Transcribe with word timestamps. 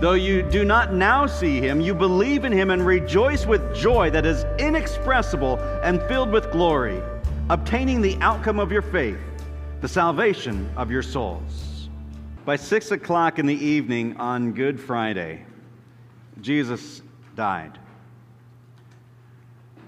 Though 0.00 0.12
you 0.12 0.42
do 0.42 0.64
not 0.64 0.92
now 0.94 1.26
see 1.26 1.60
him, 1.60 1.80
you 1.80 1.92
believe 1.92 2.44
in 2.44 2.52
him 2.52 2.70
and 2.70 2.86
rejoice 2.86 3.46
with 3.46 3.74
joy 3.74 4.10
that 4.10 4.24
is 4.24 4.44
inexpressible 4.60 5.58
and 5.82 6.00
filled 6.02 6.30
with 6.30 6.52
glory, 6.52 7.02
obtaining 7.50 8.00
the 8.00 8.16
outcome 8.20 8.60
of 8.60 8.70
your 8.70 8.82
faith, 8.82 9.18
the 9.80 9.88
salvation 9.88 10.70
of 10.76 10.88
your 10.92 11.02
souls. 11.02 11.88
By 12.44 12.54
six 12.54 12.92
o'clock 12.92 13.40
in 13.40 13.46
the 13.46 13.56
evening 13.56 14.16
on 14.18 14.52
Good 14.52 14.78
Friday, 14.78 15.44
Jesus 16.40 17.02
died. 17.34 17.76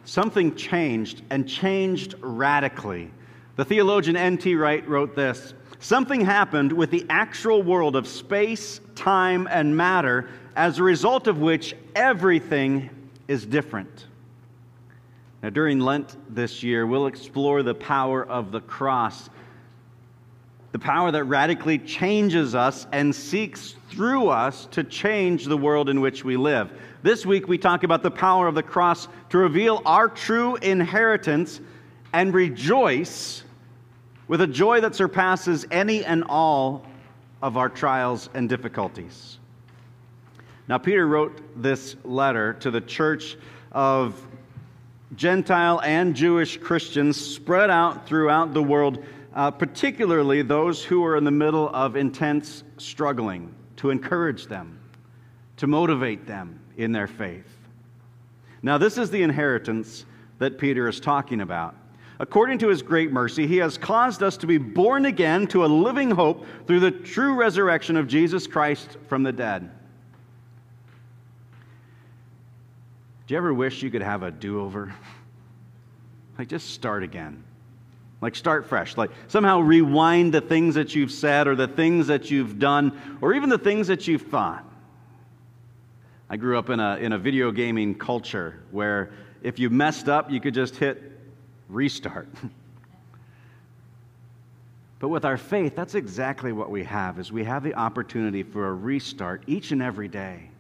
Something 0.05 0.57
changed 0.57 1.23
and 1.31 1.49
changed 1.49 2.17
radically. 2.21 3.13
The 3.55 3.65
theologian 3.65 4.17
N.T. 4.17 4.57
Wright 4.57 4.87
wrote 4.89 5.15
this 5.15 5.55
Something 5.79 6.21
happened 6.23 6.73
with 6.73 6.91
the 6.91 7.07
actual 7.09 7.63
world 7.63 7.95
of 7.95 8.09
space, 8.09 8.81
time, 9.01 9.49
and 9.51 9.77
matter, 9.77 10.29
as 10.55 10.79
a 10.79 10.83
result 10.83 11.27
of 11.27 11.39
which 11.39 11.75
everything 11.95 12.91
is 13.29 13.47
different. 13.47 14.07
Now, 15.43 15.51
during 15.51 15.81
Lent 15.81 16.17
this 16.35 16.63
year, 16.63 16.87
we'll 16.87 17.07
explore 17.07 17.63
the 17.63 17.75
power 17.75 18.25
of 18.27 18.53
the 18.53 18.61
cross, 18.61 19.31
the 20.73 20.79
power 20.79 21.11
that 21.11 21.25
radically 21.25 21.79
changes 21.79 22.55
us 22.55 22.87
and 22.93 23.15
seeks 23.15 23.75
through 23.89 24.29
us 24.29 24.67
to 24.73 24.85
change 24.85 25.47
the 25.47 25.57
world 25.57 25.89
in 25.89 26.03
which 26.03 26.25
we 26.25 26.37
live. 26.37 26.71
This 27.03 27.25
week, 27.25 27.49
we 27.49 27.57
talk 27.57 27.85
about 27.85 28.03
the 28.03 28.11
power 28.11 28.47
of 28.47 28.55
the 28.55 28.63
cross 28.63 29.09
to 29.31 29.39
reveal 29.39 29.81
our 29.87 30.09
true 30.09 30.57
inheritance 30.57 31.61
and 32.13 32.35
rejoice 32.35 33.45
with 34.29 34.43
a 34.43 34.47
joy 34.47 34.83
that 34.83 34.95
surpasses 34.95 35.67
any 35.71 36.05
and 36.05 36.23
all 36.29 36.85
of 37.43 37.57
our 37.57 37.69
trials 37.69 38.29
and 38.35 38.49
difficulties. 38.49 39.39
Now, 40.69 40.79
Peter 40.79 41.07
wrote 41.07 41.41
this 41.61 41.97
letter 42.05 42.55
to 42.55 42.71
the 42.71 42.81
church 42.81 43.37
of 43.73 44.15
Gentile 45.17 45.81
and 45.81 46.15
Jewish 46.15 46.59
Christians 46.59 47.21
spread 47.21 47.71
out 47.71 48.07
throughout 48.07 48.55
the 48.55 48.63
world, 48.63 49.05
uh, 49.35 49.51
particularly 49.51 50.43
those 50.43 50.85
who 50.85 51.05
are 51.05 51.17
in 51.17 51.25
the 51.25 51.31
middle 51.31 51.69
of 51.71 51.97
intense 51.97 52.63
struggling, 52.79 53.53
to 53.77 53.91
encourage 53.91 54.47
them, 54.47 54.79
to 55.57 55.67
motivate 55.67 56.27
them 56.27 56.61
in 56.77 56.93
their 56.93 57.09
faith. 57.09 57.57
Now, 58.63 58.79
this 58.79 58.99
is 58.99 59.11
the 59.11 59.23
inheritance 59.23 60.05
that 60.39 60.59
Peter 60.59 60.87
is 60.87 61.01
talking 61.01 61.41
about 61.41 61.75
according 62.21 62.59
to 62.59 62.69
his 62.69 62.83
great 62.83 63.11
mercy, 63.11 63.47
he 63.47 63.57
has 63.57 63.79
caused 63.79 64.23
us 64.23 64.37
to 64.37 64.47
be 64.47 64.59
born 64.59 65.07
again 65.07 65.47
to 65.49 65.65
a 65.65 65.67
living 65.67 66.11
hope 66.11 66.45
through 66.67 66.81
the 66.81 66.91
true 66.91 67.35
resurrection 67.35 67.97
of 67.97 68.07
Jesus 68.07 68.47
Christ 68.47 68.99
from 69.09 69.23
the 69.23 69.33
dead. 69.33 69.71
Do 73.27 73.35
you 73.35 73.39
ever 73.39 73.55
wish 73.55 73.83
you 73.83 73.91
could 73.91 74.03
have 74.03 74.23
a 74.23 74.31
do 74.31 74.61
over? 74.61 74.95
Like, 76.39 76.49
just 76.49 76.71
start 76.71 77.03
again. 77.03 77.45
Like, 78.23 78.35
start 78.35 78.67
fresh. 78.67 78.97
Like, 78.97 79.11
somehow 79.29 79.61
rewind 79.61 80.33
the 80.33 80.41
things 80.41 80.75
that 80.77 80.95
you've 80.95 81.11
said 81.11 81.47
or 81.47 81.55
the 81.55 81.69
things 81.69 82.07
that 82.07 82.31
you've 82.31 82.59
done 82.59 83.19
or 83.21 83.35
even 83.35 83.51
the 83.51 83.59
things 83.59 83.89
that 83.89 84.09
you've 84.09 84.23
thought. 84.23 84.65
I 86.31 86.39
grew 86.39 86.59
up 86.59 86.71
in 86.71 86.81
a, 86.81 86.97
in 86.97 87.13
a 87.13 87.19
video 87.19 87.53
gaming 87.53 87.95
culture 87.95 88.63
where 88.71 89.11
if 89.43 89.59
you 89.59 89.69
messed 89.69 90.09
up, 90.09 90.31
you 90.31 90.41
could 90.41 90.55
just 90.55 90.77
hit 90.77 91.20
restart. 91.71 92.29
but 94.99 95.09
with 95.09 95.25
our 95.25 95.37
faith, 95.37 95.75
that's 95.75 95.95
exactly 95.95 96.53
what 96.53 96.71
we 96.71 96.85
have 96.85 97.19
is 97.19 97.33
we 97.33 97.45
have 97.45 97.63
the 97.63 97.75
opportunity 97.75 98.43
for 98.43 98.69
a 98.69 98.73
restart 98.73 99.43
each 99.47 99.73
and 99.73 99.83
every 99.83 100.09
day. 100.09 100.51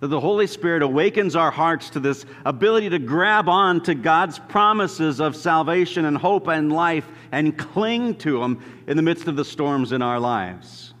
That 0.00 0.08
the 0.08 0.20
Holy 0.20 0.46
Spirit 0.46 0.82
awakens 0.82 1.34
our 1.36 1.50
hearts 1.50 1.88
to 1.90 2.00
this 2.00 2.26
ability 2.44 2.90
to 2.90 2.98
grab 2.98 3.48
on 3.48 3.82
to 3.84 3.94
God's 3.94 4.38
promises 4.38 5.20
of 5.20 5.34
salvation 5.34 6.04
and 6.04 6.16
hope 6.16 6.48
and 6.48 6.72
life 6.72 7.06
and 7.32 7.56
cling 7.56 8.16
to 8.16 8.40
them 8.40 8.62
in 8.86 8.96
the 8.96 9.02
midst 9.02 9.28
of 9.28 9.36
the 9.36 9.44
storms 9.44 9.92
in 9.92 10.02
our 10.02 10.20
lives. 10.20 10.92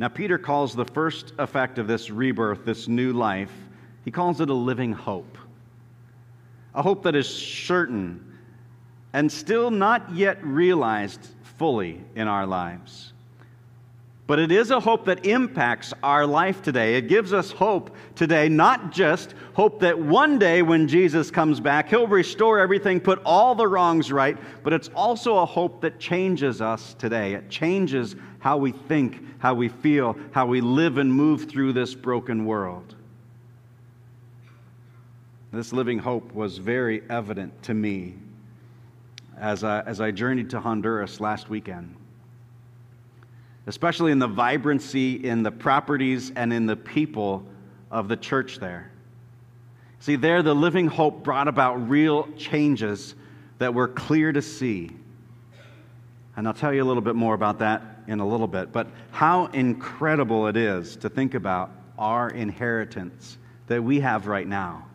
Now, 0.00 0.08
Peter 0.08 0.38
calls 0.38 0.74
the 0.74 0.86
first 0.86 1.34
effect 1.38 1.78
of 1.78 1.86
this 1.86 2.10
rebirth, 2.10 2.64
this 2.64 2.88
new 2.88 3.12
life, 3.12 3.52
he 4.04 4.10
calls 4.10 4.40
it 4.40 4.48
a 4.48 4.54
living 4.54 4.92
hope 4.92 5.36
a 6.74 6.82
hope 6.82 7.02
that 7.02 7.14
is 7.14 7.28
certain 7.28 8.38
and 9.12 9.30
still 9.30 9.70
not 9.70 10.14
yet 10.14 10.42
realized 10.44 11.26
fully 11.42 12.00
in 12.14 12.28
our 12.28 12.46
lives. 12.46 13.12
But 14.26 14.38
it 14.38 14.52
is 14.52 14.70
a 14.70 14.78
hope 14.78 15.06
that 15.06 15.26
impacts 15.26 15.92
our 16.04 16.24
life 16.24 16.62
today. 16.62 16.94
It 16.94 17.08
gives 17.08 17.32
us 17.32 17.50
hope 17.50 17.96
today, 18.14 18.48
not 18.48 18.92
just 18.92 19.34
hope 19.54 19.80
that 19.80 19.98
one 19.98 20.38
day 20.38 20.62
when 20.62 20.86
Jesus 20.86 21.32
comes 21.32 21.58
back, 21.58 21.88
he'll 21.88 22.06
restore 22.06 22.60
everything, 22.60 23.00
put 23.00 23.20
all 23.24 23.56
the 23.56 23.66
wrongs 23.66 24.12
right, 24.12 24.38
but 24.62 24.72
it's 24.72 24.88
also 24.94 25.38
a 25.38 25.44
hope 25.44 25.80
that 25.80 25.98
changes 25.98 26.60
us 26.60 26.94
today. 26.94 27.34
It 27.34 27.50
changes 27.50 28.14
how 28.38 28.56
we 28.56 28.70
think, 28.70 29.20
how 29.40 29.54
we 29.54 29.68
feel, 29.68 30.16
how 30.30 30.46
we 30.46 30.60
live 30.60 30.98
and 30.98 31.12
move 31.12 31.50
through 31.50 31.72
this 31.72 31.92
broken 31.96 32.44
world. 32.44 32.94
This 35.52 35.72
living 35.72 35.98
hope 35.98 36.32
was 36.32 36.58
very 36.58 37.02
evident 37.10 37.62
to 37.64 37.74
me 37.74 38.14
as 39.36 39.64
I, 39.64 39.80
as 39.80 40.00
I 40.00 40.12
journeyed 40.12 40.50
to 40.50 40.60
Honduras 40.60 41.20
last 41.20 41.48
weekend, 41.48 41.96
especially 43.66 44.12
in 44.12 44.20
the 44.20 44.28
vibrancy 44.28 45.14
in 45.14 45.42
the 45.42 45.50
properties 45.50 46.30
and 46.36 46.52
in 46.52 46.66
the 46.66 46.76
people 46.76 47.44
of 47.90 48.06
the 48.06 48.16
church 48.16 48.58
there. 48.60 48.92
See, 49.98 50.16
there, 50.16 50.42
the 50.42 50.54
living 50.54 50.86
hope 50.86 51.24
brought 51.24 51.48
about 51.48 51.88
real 51.88 52.28
changes 52.36 53.14
that 53.58 53.74
were 53.74 53.88
clear 53.88 54.32
to 54.32 54.40
see. 54.40 54.90
And 56.36 56.46
I'll 56.46 56.54
tell 56.54 56.72
you 56.72 56.82
a 56.82 56.86
little 56.86 57.02
bit 57.02 57.16
more 57.16 57.34
about 57.34 57.58
that 57.58 57.82
in 58.06 58.20
a 58.20 58.26
little 58.26 58.46
bit. 58.46 58.72
But 58.72 58.86
how 59.10 59.46
incredible 59.46 60.46
it 60.46 60.56
is 60.56 60.96
to 60.96 61.08
think 61.10 61.34
about 61.34 61.72
our 61.98 62.30
inheritance 62.30 63.36
that 63.66 63.82
we 63.82 64.00
have 64.00 64.26
right 64.26 64.46
now. 64.46 64.86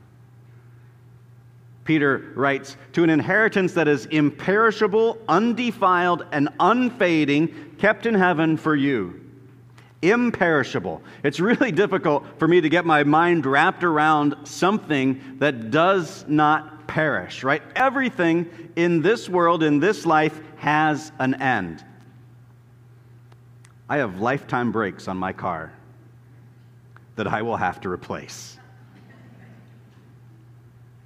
Peter 1.86 2.32
writes, 2.36 2.76
to 2.94 3.04
an 3.04 3.12
inheritance 3.12 3.74
that 3.74 3.88
is 3.88 4.08
imperishable, 4.08 5.20
undefiled, 5.30 6.26
and 6.32 6.50
unfading, 6.60 7.76
kept 7.78 8.08
in 8.08 8.16
heaven 8.16 8.58
for 8.58 8.76
you. 8.76 9.22
Imperishable. 10.02 11.02
It's 11.24 11.40
really 11.40 11.72
difficult 11.72 12.26
for 12.40 12.48
me 12.48 12.60
to 12.60 12.70
get 12.70 12.86
my 12.86 13.04
mind 13.04 13.46
wrapped 13.46 13.84
around 13.84 14.36
something 14.46 15.38
that 15.40 15.70
does 15.70 16.26
not 16.28 16.88
perish, 16.88 17.44
right? 17.44 17.62
Everything 17.76 18.50
in 18.76 19.02
this 19.02 19.30
world, 19.30 19.62
in 19.62 19.80
this 19.80 20.06
life, 20.08 20.42
has 20.58 21.12
an 21.20 21.36
end. 21.36 21.86
I 23.88 23.98
have 23.98 24.20
lifetime 24.20 24.72
brakes 24.72 25.08
on 25.08 25.18
my 25.18 25.34
car 25.34 25.72
that 27.16 27.28
I 27.28 27.44
will 27.44 27.58
have 27.58 27.80
to 27.82 27.90
replace. 27.90 28.58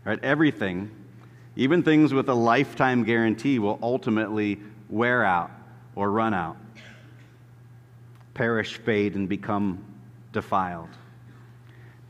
Right? 0.10 0.18
Everything, 0.24 0.90
even 1.56 1.84
things 1.84 2.16
with 2.16 2.30
a 2.30 2.34
lifetime 2.34 3.04
guarantee, 3.04 3.60
will 3.60 3.78
ultimately 3.80 4.60
wear 4.90 5.24
out 5.24 5.52
or 5.94 6.10
run 6.10 6.34
out, 6.34 6.58
perish, 8.34 8.78
fade, 8.78 9.14
and 9.14 9.30
become 9.30 9.86
defiled. 10.34 10.90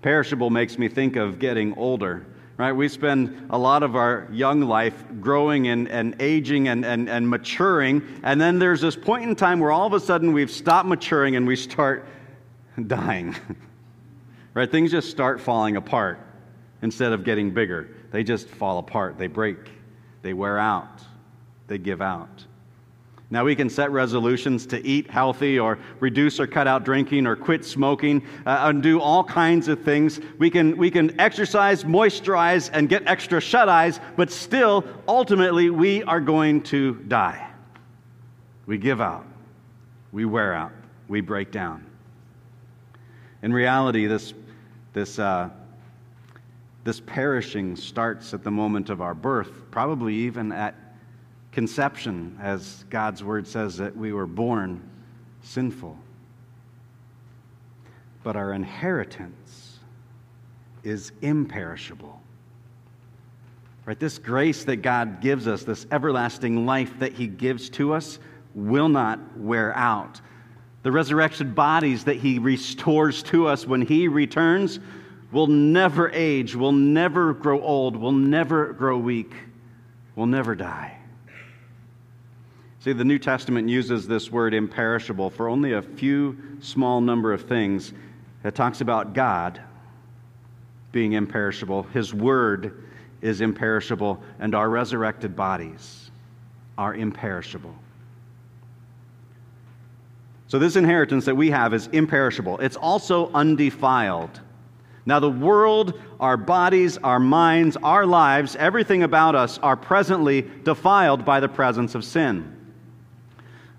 Perishable 0.02 0.50
makes 0.50 0.78
me 0.78 0.88
think 0.88 1.18
of 1.18 1.40
getting 1.40 1.78
older 1.78 2.26
right? 2.56 2.74
We 2.74 2.90
spend 2.90 3.48
a 3.52 3.58
lot 3.58 3.84
of 3.84 3.96
our 3.96 4.28
young 4.34 4.60
life 4.62 5.06
growing 5.22 5.70
and, 5.70 5.88
and 5.88 6.22
aging 6.22 6.68
and, 6.68 6.84
and, 6.86 7.10
and 7.10 7.30
maturing. 7.30 8.02
And 8.22 8.40
then 8.40 8.60
there's 8.60 8.82
this 8.82 8.98
point 8.98 9.24
in 9.24 9.34
time 9.38 9.62
where 9.62 9.72
all 9.72 9.88
of 9.88 9.94
a 9.94 10.00
sudden 10.00 10.34
we've 10.34 10.52
stopped 10.52 10.90
maturing 10.90 11.38
and 11.38 11.48
we 11.48 11.56
start 11.56 12.06
dying, 12.88 13.34
right? 14.54 14.70
Things 14.70 14.92
just 14.92 15.10
start 15.10 15.40
falling 15.40 15.78
apart 15.78 16.20
instead 16.82 17.14
of 17.14 17.24
getting 17.24 17.52
bigger. 17.52 17.90
They 18.12 18.24
just 18.24 18.48
fall 18.48 18.80
apart, 18.80 19.18
they 19.18 19.28
break, 19.28 19.58
they 20.22 20.34
wear 20.34 20.58
out, 20.58 21.02
they 21.68 21.78
give 21.78 22.02
out. 22.02 22.46
Now, 23.32 23.46
we 23.46 23.56
can 23.56 23.70
set 23.70 23.92
resolutions 23.92 24.66
to 24.68 24.84
eat 24.84 25.08
healthy 25.08 25.60
or 25.60 25.78
reduce 26.00 26.40
or 26.40 26.48
cut 26.48 26.66
out 26.66 26.84
drinking 26.84 27.28
or 27.28 27.36
quit 27.36 27.64
smoking 27.64 28.26
uh, 28.48 28.62
and 28.64 28.82
do 28.82 29.00
all 29.00 29.24
kinds 29.24 29.68
of 29.68 29.84
things. 29.84 30.20
We 30.40 30.50
can, 30.50 30.76
we 30.78 30.90
can 30.90 31.20
exercise, 31.20 31.84
moisturize, 31.84 32.72
and 32.74 32.90
get 32.90 33.04
extra 33.06 33.40
shut 33.40 33.70
eyes, 33.70 34.00
but 34.16 34.32
still, 34.32 34.84
ultimately, 35.08 35.70
we 35.70 36.02
are 36.04 36.20
going 36.20 36.64
to 36.64 36.96
die. 37.08 37.48
We 38.66 38.80
give 38.80 39.00
out, 39.00 39.28
we 40.12 40.26
wear 40.26 40.56
out, 40.56 40.72
we 41.08 41.22
break 41.22 41.52
down. 41.52 41.86
In 43.44 43.54
reality, 43.54 44.08
this, 44.08 44.34
this, 44.94 45.20
uh, 45.20 45.50
this 46.84 47.00
perishing 47.02 47.76
starts 47.76 48.34
at 48.34 48.44
the 48.44 48.52
moment 48.52 48.90
of 48.90 49.02
our 49.02 49.14
birth, 49.14 49.52
probably 49.72 50.14
even 50.14 50.52
at 50.52 50.76
conception, 51.52 52.38
as 52.42 52.86
God's 52.90 53.24
word 53.24 53.48
says 53.48 53.78
that 53.78 53.96
we 53.96 54.14
were 54.14 54.28
born 54.28 54.82
sinful. 55.44 55.98
But 58.24 58.36
our 58.36 58.54
inheritance 58.54 59.80
is 60.84 61.12
imperishable. 61.22 62.22
Right? 63.86 64.00
This 64.00 64.20
grace 64.20 64.64
that 64.66 64.78
God 64.78 65.22
gives 65.22 65.48
us, 65.48 65.64
this 65.64 65.88
everlasting 65.92 66.66
life 66.66 67.00
that 67.00 67.14
He 67.14 67.28
gives 67.28 67.70
to 67.72 67.94
us, 67.94 68.20
will 68.54 68.90
not 68.90 69.20
wear 69.38 69.76
out. 69.76 70.22
The 70.84 70.92
resurrection 70.92 71.54
bodies 71.54 72.04
that 72.06 72.18
He 72.18 72.40
restores 72.40 73.24
to 73.24 73.48
us 73.48 73.66
when 73.66 73.82
He 73.82 74.08
returns 74.08 74.80
will 75.32 75.48
never 75.48 76.10
age, 76.12 76.56
will 76.56 76.72
never 76.72 77.34
grow 77.34 77.62
old, 77.62 77.96
will 77.96 78.12
never 78.12 78.74
grow 78.74 78.98
weak, 78.98 79.34
will 80.16 80.26
never 80.26 80.56
die. 80.56 80.98
See, 82.80 82.94
the 82.94 83.04
New 83.04 83.20
Testament 83.20 83.68
uses 83.68 84.08
this 84.08 84.32
word 84.32 84.54
imperishable 84.54 85.30
for 85.30 85.50
only 85.50 85.74
a 85.74 85.82
few 85.82 86.38
small 86.62 87.02
number 87.02 87.34
of 87.34 87.44
things. 87.44 87.94
It 88.44 88.56
talks 88.56 88.82
about 88.82 89.14
God 89.14 89.62
being 90.92 91.14
imperishable, 91.14 91.84
His 91.84 92.14
Word 92.14 92.84
is 93.22 93.42
imperishable, 93.42 94.22
and 94.40 94.56
our 94.56 94.70
resurrected 94.70 95.36
bodies 95.36 96.10
are 96.78 96.96
imperishable. 96.96 97.76
So, 100.48 100.58
this 100.58 100.76
inheritance 100.76 101.26
that 101.26 101.36
we 101.36 101.52
have 101.52 101.74
is 101.74 101.88
imperishable. 101.88 102.58
It's 102.60 102.76
also 102.76 103.30
undefiled. 103.34 104.40
Now, 105.06 105.20
the 105.20 105.30
world, 105.30 106.00
our 106.20 106.38
bodies, 106.38 106.98
our 106.98 107.20
minds, 107.20 107.78
our 107.78 108.06
lives, 108.06 108.56
everything 108.56 109.04
about 109.04 109.36
us 109.36 109.58
are 109.60 109.76
presently 109.76 110.42
defiled 110.64 111.26
by 111.26 111.40
the 111.40 111.50
presence 111.50 111.96
of 111.96 112.04
sin. 112.04 112.56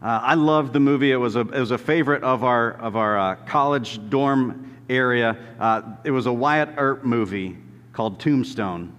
Uh, 0.02 0.20
I 0.22 0.34
loved 0.34 0.72
the 0.72 0.80
movie. 0.80 1.12
It 1.12 1.16
was 1.16 1.36
a, 1.36 1.40
it 1.40 1.60
was 1.60 1.72
a 1.72 1.78
favorite 1.78 2.22
of 2.22 2.42
our, 2.42 2.72
of 2.72 2.96
our 2.96 3.18
uh, 3.18 3.36
college 3.46 4.00
dorm 4.08 4.76
area. 4.88 5.36
Uh, 5.58 5.82
it 6.04 6.10
was 6.10 6.26
a 6.26 6.32
Wyatt 6.32 6.70
Earp 6.76 7.04
movie 7.04 7.58
called 7.92 8.18
Tombstone. 8.18 8.94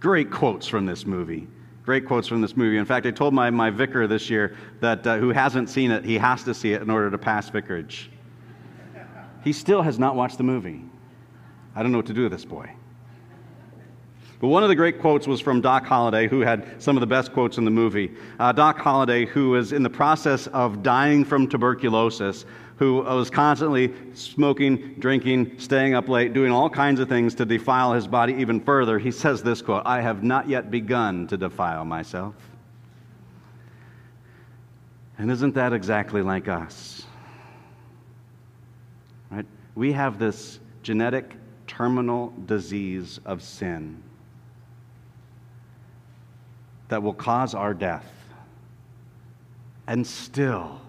Great 0.00 0.30
quotes 0.30 0.66
from 0.66 0.86
this 0.86 1.04
movie. 1.04 1.46
Great 1.84 2.06
quotes 2.06 2.28
from 2.28 2.40
this 2.40 2.56
movie. 2.56 2.78
In 2.78 2.84
fact, 2.84 3.06
I 3.06 3.10
told 3.10 3.34
my, 3.34 3.50
my 3.50 3.68
vicar 3.68 4.06
this 4.06 4.30
year 4.30 4.56
that 4.80 5.06
uh, 5.06 5.18
who 5.18 5.30
hasn't 5.30 5.68
seen 5.68 5.90
it, 5.90 6.04
he 6.04 6.16
has 6.16 6.44
to 6.44 6.54
see 6.54 6.72
it 6.72 6.80
in 6.80 6.88
order 6.88 7.10
to 7.10 7.18
pass 7.18 7.50
vicarage. 7.50 8.10
He 9.44 9.52
still 9.52 9.82
has 9.82 9.98
not 9.98 10.14
watched 10.14 10.38
the 10.38 10.44
movie. 10.44 10.82
I 11.74 11.82
don't 11.82 11.92
know 11.92 11.98
what 11.98 12.06
to 12.06 12.14
do 12.14 12.24
with 12.24 12.32
this 12.32 12.44
boy. 12.44 12.70
But 14.42 14.48
one 14.48 14.64
of 14.64 14.68
the 14.68 14.74
great 14.74 15.00
quotes 15.00 15.28
was 15.28 15.40
from 15.40 15.60
Doc 15.60 15.86
Holliday, 15.86 16.26
who 16.26 16.40
had 16.40 16.82
some 16.82 16.96
of 16.96 17.00
the 17.00 17.06
best 17.06 17.32
quotes 17.32 17.58
in 17.58 17.64
the 17.64 17.70
movie. 17.70 18.10
Uh, 18.40 18.50
Doc 18.50 18.76
Holliday, 18.78 19.24
who 19.24 19.50
was 19.50 19.72
in 19.72 19.84
the 19.84 19.90
process 19.90 20.48
of 20.48 20.82
dying 20.82 21.24
from 21.24 21.46
tuberculosis, 21.46 22.44
who 22.76 23.02
was 23.02 23.30
constantly 23.30 23.94
smoking, 24.14 24.96
drinking, 24.98 25.60
staying 25.60 25.94
up 25.94 26.08
late, 26.08 26.32
doing 26.32 26.50
all 26.50 26.68
kinds 26.68 26.98
of 26.98 27.08
things 27.08 27.36
to 27.36 27.44
defile 27.44 27.92
his 27.92 28.08
body 28.08 28.34
even 28.34 28.58
further, 28.58 28.98
he 28.98 29.12
says 29.12 29.44
this 29.44 29.62
quote 29.62 29.84
I 29.86 30.00
have 30.00 30.24
not 30.24 30.48
yet 30.48 30.72
begun 30.72 31.28
to 31.28 31.36
defile 31.36 31.84
myself. 31.84 32.34
And 35.18 35.30
isn't 35.30 35.54
that 35.54 35.72
exactly 35.72 36.20
like 36.20 36.48
us? 36.48 37.06
Right? 39.30 39.46
We 39.76 39.92
have 39.92 40.18
this 40.18 40.58
genetic 40.82 41.36
terminal 41.76 42.32
disease 42.46 43.18
of 43.24 43.42
sin 43.42 44.02
that 46.88 47.02
will 47.02 47.14
cause 47.14 47.54
our 47.54 47.72
death. 47.72 48.06
And 49.86 50.06
still, 50.06 50.80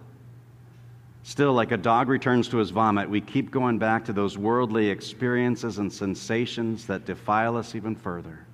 still, 1.23 1.53
like 1.53 1.71
a 1.71 1.77
dog 1.77 2.09
returns 2.09 2.49
to 2.49 2.57
his 2.57 2.71
vomit, 2.71 3.09
we 3.09 3.21
keep 3.21 3.49
going 3.49 3.77
back 3.77 4.03
to 4.05 4.13
those 4.13 4.37
worldly 4.37 4.89
experiences 4.89 5.77
and 5.77 5.91
sensations 5.91 6.85
that 6.87 7.05
defile 7.05 7.55
us 7.55 7.75
even 7.75 7.95
further. 7.95 8.45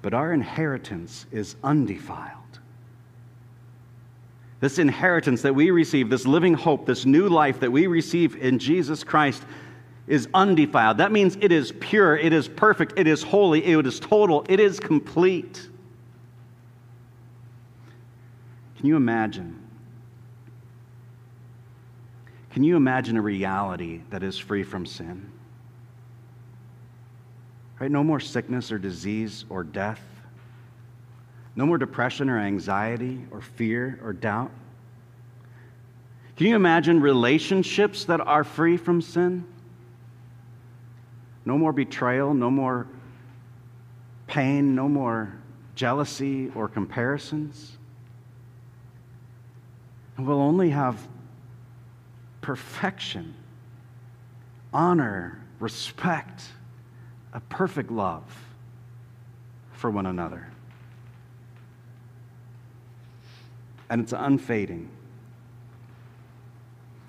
But 0.00 0.14
our 0.14 0.32
inheritance 0.32 1.26
is 1.30 1.56
undefiled. 1.62 2.47
This 4.60 4.78
inheritance 4.78 5.42
that 5.42 5.54
we 5.54 5.70
receive, 5.70 6.10
this 6.10 6.26
living 6.26 6.54
hope, 6.54 6.86
this 6.86 7.04
new 7.04 7.28
life 7.28 7.60
that 7.60 7.70
we 7.70 7.86
receive 7.86 8.36
in 8.36 8.58
Jesus 8.58 9.04
Christ, 9.04 9.44
is 10.08 10.28
undefiled. 10.34 10.98
That 10.98 11.12
means 11.12 11.36
it 11.40 11.52
is 11.52 11.72
pure, 11.80 12.16
it 12.16 12.32
is 12.32 12.48
perfect, 12.48 12.94
it 12.96 13.06
is 13.06 13.22
holy, 13.22 13.64
it 13.64 13.86
is 13.86 14.00
total, 14.00 14.44
it 14.48 14.58
is 14.58 14.80
complete. 14.80 15.68
Can 18.76 18.86
you 18.86 18.96
imagine? 18.96 19.62
Can 22.50 22.64
you 22.64 22.76
imagine 22.76 23.16
a 23.16 23.22
reality 23.22 24.00
that 24.10 24.22
is 24.22 24.38
free 24.38 24.62
from 24.62 24.86
sin? 24.86 25.30
Right? 27.78 27.90
No 27.90 28.02
more 28.02 28.18
sickness 28.18 28.72
or 28.72 28.78
disease 28.78 29.44
or 29.48 29.62
death. 29.62 30.00
No 31.58 31.66
more 31.66 31.76
depression 31.76 32.30
or 32.30 32.38
anxiety 32.38 33.26
or 33.32 33.40
fear 33.40 33.98
or 34.04 34.12
doubt. 34.12 34.52
Can 36.36 36.46
you 36.46 36.54
imagine 36.54 37.00
relationships 37.00 38.04
that 38.04 38.20
are 38.20 38.44
free 38.44 38.76
from 38.76 39.02
sin? 39.02 39.44
No 41.44 41.58
more 41.58 41.72
betrayal, 41.72 42.32
no 42.32 42.48
more 42.48 42.86
pain, 44.28 44.76
no 44.76 44.88
more 44.88 45.36
jealousy 45.74 46.52
or 46.54 46.68
comparisons. 46.68 47.76
We'll 50.16 50.40
only 50.40 50.70
have 50.70 51.08
perfection, 52.40 53.34
honor, 54.72 55.40
respect, 55.58 56.44
a 57.32 57.40
perfect 57.40 57.90
love 57.90 58.22
for 59.72 59.90
one 59.90 60.06
another. 60.06 60.46
And 63.90 64.02
it's 64.02 64.12
unfading. 64.12 64.90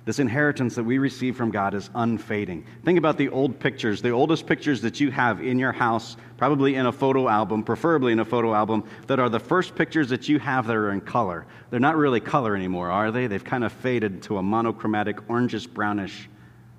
This 0.06 0.18
inheritance 0.18 0.74
that 0.74 0.84
we 0.84 0.98
receive 0.98 1.38
from 1.38 1.52
God 1.52 1.76
is 1.76 1.92
unfading. 1.94 2.66
Think 2.84 2.98
about 2.98 3.18
the 3.18 3.30
old 3.30 3.60
pictures, 3.60 4.02
the 4.02 4.10
oldest 4.10 4.48
pictures 4.48 4.82
that 4.82 5.00
you 5.00 5.12
have 5.12 5.40
in 5.40 5.60
your 5.60 5.72
house, 5.72 6.18
probably 6.36 6.76
in 6.76 6.88
a 6.88 6.92
photo 6.92 7.28
album, 7.28 7.64
preferably 7.64 8.12
in 8.12 8.20
a 8.20 8.26
photo 8.26 8.56
album, 8.56 8.84
that 9.06 9.20
are 9.20 9.30
the 9.30 9.40
first 9.40 9.76
pictures 9.76 10.10
that 10.10 10.28
you 10.28 10.40
have 10.40 10.66
that 10.66 10.76
are 10.76 10.92
in 10.94 11.02
color. 11.02 11.46
They're 11.70 11.80
not 11.80 11.96
really 11.96 12.20
color 12.20 12.56
anymore, 12.56 12.90
are 12.90 13.12
they? 13.12 13.28
They've 13.28 13.44
kind 13.44 13.64
of 13.64 13.72
faded 13.72 14.24
to 14.24 14.38
a 14.38 14.42
monochromatic 14.42 15.18
orangish 15.28 15.72
brownish 15.72 16.28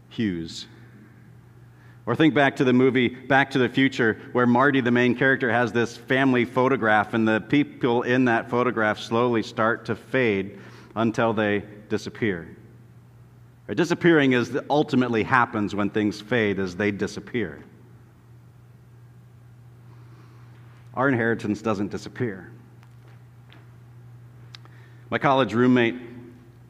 hues. 0.09 0.66
Or 2.11 2.17
think 2.17 2.35
back 2.35 2.57
to 2.57 2.64
the 2.64 2.73
movie 2.73 3.07
Back 3.07 3.52
to 3.52 3.61
the 3.61 3.69
Future, 3.69 4.19
where 4.33 4.45
Marty, 4.45 4.81
the 4.81 4.90
main 4.90 5.14
character, 5.14 5.49
has 5.49 5.71
this 5.71 5.97
family 5.97 6.45
photograph, 6.45 7.14
and 7.14 7.29
the 7.29 7.40
people 7.40 8.02
in 8.02 8.25
that 8.25 8.50
photograph 8.50 8.99
slowly 8.99 9.45
start 9.45 9.85
to 9.85 9.95
fade 9.95 10.59
until 10.97 11.33
they 11.33 11.62
disappear. 11.88 12.49
Disappearing 13.73 14.33
is 14.33 14.59
ultimately 14.69 15.23
happens 15.23 15.73
when 15.73 15.88
things 15.88 16.21
fade 16.21 16.59
as 16.59 16.75
they 16.75 16.90
disappear. 16.90 17.62
Our 20.95 21.09
inheritance 21.09 21.62
doesn't 21.62 21.93
disappear. 21.93 22.50
My 25.11 25.19
college 25.19 25.55
roommate 25.55 25.95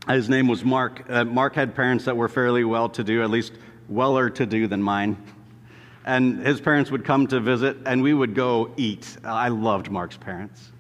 His 0.07 0.29
name 0.29 0.49
was 0.49 0.67
Mark. 0.67 1.05
Uh, 1.09 1.25
Mark 1.25 1.55
had 1.55 1.75
parents 1.75 2.05
that 2.05 2.17
were 2.17 2.29
fairly 2.29 2.65
well 2.65 2.91
to 2.91 3.03
do, 3.03 3.23
at 3.23 3.31
least 3.31 3.55
weller 3.91 4.31
to 4.31 4.47
do 4.47 4.67
than 4.67 4.83
mine. 4.83 5.17
And 6.05 6.45
his 6.47 6.61
parents 6.61 6.91
would 6.91 7.05
come 7.05 7.27
to 7.27 7.41
visit, 7.41 7.77
and 7.85 8.03
we 8.03 8.15
would 8.15 8.35
go 8.35 8.73
eat. 8.77 9.19
I 9.23 9.49
loved 9.49 9.91
Mark's 9.91 10.17
parents. 10.17 10.73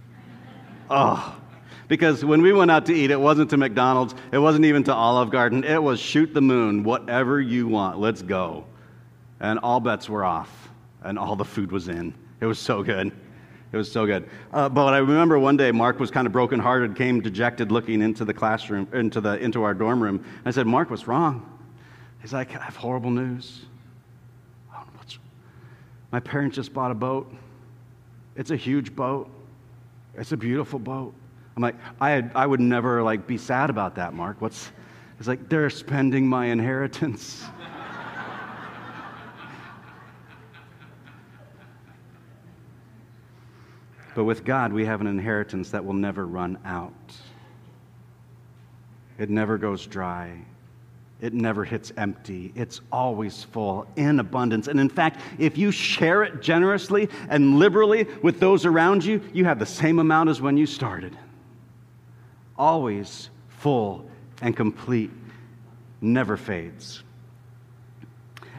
Oh, 0.89 1.37
because 1.89 2.25
when 2.25 2.41
we 2.41 2.53
went 2.53 2.71
out 2.71 2.87
to 2.87 2.95
eat, 2.95 3.11
it 3.11 3.21
wasn't 3.21 3.51
to 3.51 3.57
McDonald's, 3.57 4.15
it 4.33 4.39
wasn't 4.39 4.65
even 4.65 4.85
to 4.85 4.95
Olive 4.95 5.31
Garden, 5.31 5.65
it 5.65 5.83
was 5.83 6.01
shoot 6.01 6.33
the 6.33 6.41
moon, 6.41 6.85
whatever 6.85 7.41
you 7.41 7.69
want, 7.69 7.99
let's 7.99 8.23
go. 8.23 8.65
And 9.41 9.59
all 9.59 9.81
bets 9.81 10.09
were 10.09 10.25
off, 10.25 10.71
and 11.03 11.19
all 11.19 11.37
the 11.37 11.45
food 11.45 11.71
was 11.71 11.89
in. 11.89 12.15
It 12.41 12.47
was 12.47 12.59
so 12.59 12.83
good. 12.83 13.13
It 13.73 13.77
was 13.77 13.91
so 13.91 14.07
good. 14.07 14.29
Uh, 14.53 14.69
but 14.69 14.95
I 14.95 14.99
remember 14.99 15.39
one 15.39 15.57
day 15.57 15.71
Mark 15.71 16.01
was 16.01 16.11
kind 16.11 16.27
of 16.27 16.33
brokenhearted, 16.33 16.97
came 16.97 17.21
dejected, 17.21 17.71
looking 17.71 18.03
into 18.03 18.25
the 18.25 18.35
classroom, 18.35 18.89
into 18.93 19.21
the 19.21 19.39
into 19.39 19.63
our 19.63 19.75
dorm 19.75 20.03
room. 20.03 20.25
I 20.45 20.51
said, 20.51 20.67
"Mark, 20.67 20.91
what's 20.91 21.07
wrong?" 21.07 21.50
He's 22.21 22.33
like, 22.33 22.55
"I 22.55 22.63
have 22.63 22.77
horrible 22.77 23.11
news. 23.11 23.65
Oh, 24.75 24.85
my 26.13 26.21
parents 26.21 26.57
just 26.57 26.73
bought 26.73 26.91
a 26.91 26.95
boat. 26.95 27.33
It's 28.37 28.51
a 28.51 28.57
huge 28.57 28.95
boat. 28.95 29.31
It's 30.15 30.33
a 30.33 30.37
beautiful 30.37 30.79
boat." 30.79 31.15
I'm 31.57 31.63
like, 31.63 31.77
I, 32.01 32.11
had, 32.11 32.31
I 32.35 32.47
would 32.47 32.61
never 32.61 33.03
like 33.03 33.27
be 33.27 33.37
sad 33.37 33.71
about 33.71 33.97
that, 33.97 34.15
Mark. 34.15 34.41
What's? 34.41 34.71
It's 35.19 35.29
like 35.29 35.49
they're 35.49 35.69
spending 35.69 36.27
my 36.27 36.47
inheritance. 36.47 37.45
But 44.15 44.25
with 44.25 44.45
God, 44.45 44.73
we 44.73 44.85
have 44.85 45.01
an 45.01 45.07
inheritance 45.07 45.71
that 45.71 45.85
will 45.85 45.95
never 45.95 46.27
run 46.27 46.59
out. 46.65 46.93
It 49.19 49.31
never 49.31 49.57
goes 49.57 49.87
dry. 49.87 50.45
It 51.21 51.35
never 51.35 51.65
hits 51.65 51.93
empty. 51.97 52.53
It's 52.55 52.81
always 52.91 53.45
full 53.45 53.87
in 53.97 54.21
abundance. 54.21 54.69
And 54.69 54.81
in 54.81 54.89
fact, 54.89 55.21
if 55.39 55.59
you 55.59 55.71
share 55.71 56.23
it 56.23 56.41
generously 56.41 57.11
and 57.29 57.59
liberally 57.59 58.07
with 58.23 58.41
those 58.41 58.65
around 58.65 59.05
you, 59.05 59.21
you 59.33 59.45
have 59.45 59.59
the 59.59 59.67
same 59.67 59.99
amount 59.99 60.31
as 60.31 60.41
when 60.41 60.57
you 60.57 60.67
started. 60.67 61.17
Always 62.57 63.29
full 63.49 64.09
and 64.41 64.57
complete, 64.57 65.11
never 66.01 66.39
fades. 66.39 67.03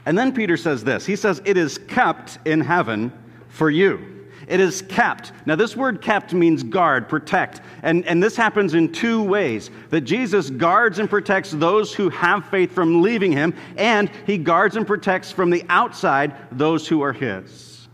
And 0.05 0.17
then 0.17 0.31
Peter 0.31 0.57
says 0.57 0.83
this 0.83 1.05
He 1.05 1.15
says, 1.15 1.41
It 1.45 1.57
is 1.57 1.77
kept 1.77 2.39
in 2.45 2.61
heaven 2.61 3.11
for 3.49 3.69
you. 3.69 4.20
It 4.51 4.59
is 4.59 4.81
kept. 4.81 5.31
Now, 5.45 5.55
this 5.55 5.77
word 5.77 6.01
kept 6.01 6.33
means 6.33 6.61
guard, 6.61 7.07
protect. 7.07 7.61
And, 7.83 8.05
and 8.05 8.21
this 8.21 8.35
happens 8.35 8.73
in 8.73 8.91
two 8.91 9.23
ways 9.23 9.71
that 9.91 10.01
Jesus 10.01 10.49
guards 10.49 10.99
and 10.99 11.09
protects 11.09 11.51
those 11.51 11.93
who 11.93 12.09
have 12.09 12.45
faith 12.49 12.73
from 12.73 13.01
leaving 13.01 13.31
him, 13.31 13.55
and 13.77 14.11
he 14.27 14.37
guards 14.37 14.75
and 14.75 14.85
protects 14.85 15.31
from 15.31 15.51
the 15.51 15.63
outside 15.69 16.35
those 16.51 16.85
who 16.85 17.01
are 17.01 17.13
his. 17.13 17.87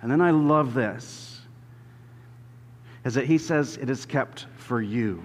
And 0.00 0.10
then 0.10 0.22
I 0.22 0.30
love 0.30 0.72
this 0.72 1.42
is 3.04 3.12
that 3.12 3.26
he 3.26 3.36
says 3.36 3.76
it 3.76 3.90
is 3.90 4.06
kept 4.06 4.46
for 4.56 4.80
you. 4.80 5.22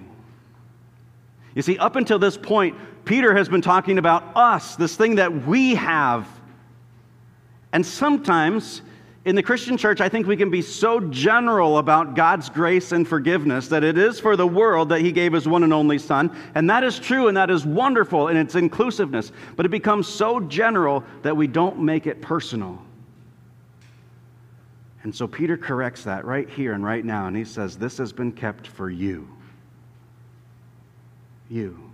You 1.54 1.62
see, 1.62 1.78
up 1.78 1.96
until 1.96 2.18
this 2.18 2.36
point, 2.36 2.76
Peter 3.06 3.34
has 3.34 3.48
been 3.48 3.62
talking 3.62 3.96
about 3.96 4.36
us, 4.36 4.76
this 4.76 4.96
thing 4.96 5.14
that 5.14 5.46
we 5.46 5.76
have. 5.76 6.28
And 7.72 7.86
sometimes 7.86 8.82
in 9.24 9.34
the 9.34 9.42
Christian 9.42 9.76
church, 9.76 10.00
I 10.00 10.08
think 10.08 10.26
we 10.26 10.36
can 10.36 10.48
be 10.48 10.62
so 10.62 11.00
general 11.00 11.78
about 11.78 12.14
God's 12.14 12.48
grace 12.48 12.92
and 12.92 13.06
forgiveness 13.06 13.68
that 13.68 13.84
it 13.84 13.98
is 13.98 14.20
for 14.20 14.36
the 14.36 14.46
world 14.46 14.88
that 14.90 15.00
He 15.00 15.12
gave 15.12 15.32
His 15.32 15.46
one 15.46 15.64
and 15.64 15.72
only 15.72 15.98
Son. 15.98 16.34
And 16.54 16.70
that 16.70 16.84
is 16.84 16.98
true 16.98 17.28
and 17.28 17.36
that 17.36 17.50
is 17.50 17.66
wonderful 17.66 18.28
in 18.28 18.36
its 18.36 18.54
inclusiveness. 18.54 19.32
But 19.56 19.66
it 19.66 19.70
becomes 19.70 20.06
so 20.06 20.40
general 20.40 21.04
that 21.22 21.36
we 21.36 21.46
don't 21.46 21.80
make 21.80 22.06
it 22.06 22.22
personal. 22.22 22.80
And 25.02 25.14
so 25.14 25.26
Peter 25.26 25.56
corrects 25.56 26.04
that 26.04 26.24
right 26.24 26.48
here 26.48 26.72
and 26.72 26.84
right 26.84 27.04
now. 27.04 27.26
And 27.26 27.36
he 27.36 27.44
says, 27.44 27.76
This 27.76 27.98
has 27.98 28.12
been 28.12 28.32
kept 28.32 28.66
for 28.66 28.88
you. 28.88 29.28
You. 31.50 31.87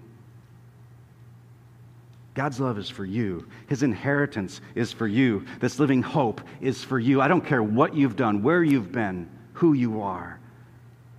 God's 2.35 2.59
love 2.59 2.79
is 2.79 2.91
for 2.91 3.05
you. 3.05 3.47
His 3.69 3.85
inheritance 3.85 4.61
is 4.75 4.93
for 4.93 5.07
you. 5.07 5.47
This 5.61 5.79
living 5.79 6.03
hope 6.03 6.41
is 6.61 6.83
for 6.83 6.99
you. 6.99 7.21
I 7.21 7.29
don't 7.29 7.47
care 7.47 7.63
what 7.63 7.95
you've 7.95 8.17
done, 8.17 8.43
where 8.43 8.65
you've 8.65 8.91
been, 8.91 9.31
who 9.53 9.73
you 9.73 10.03
are. 10.03 10.41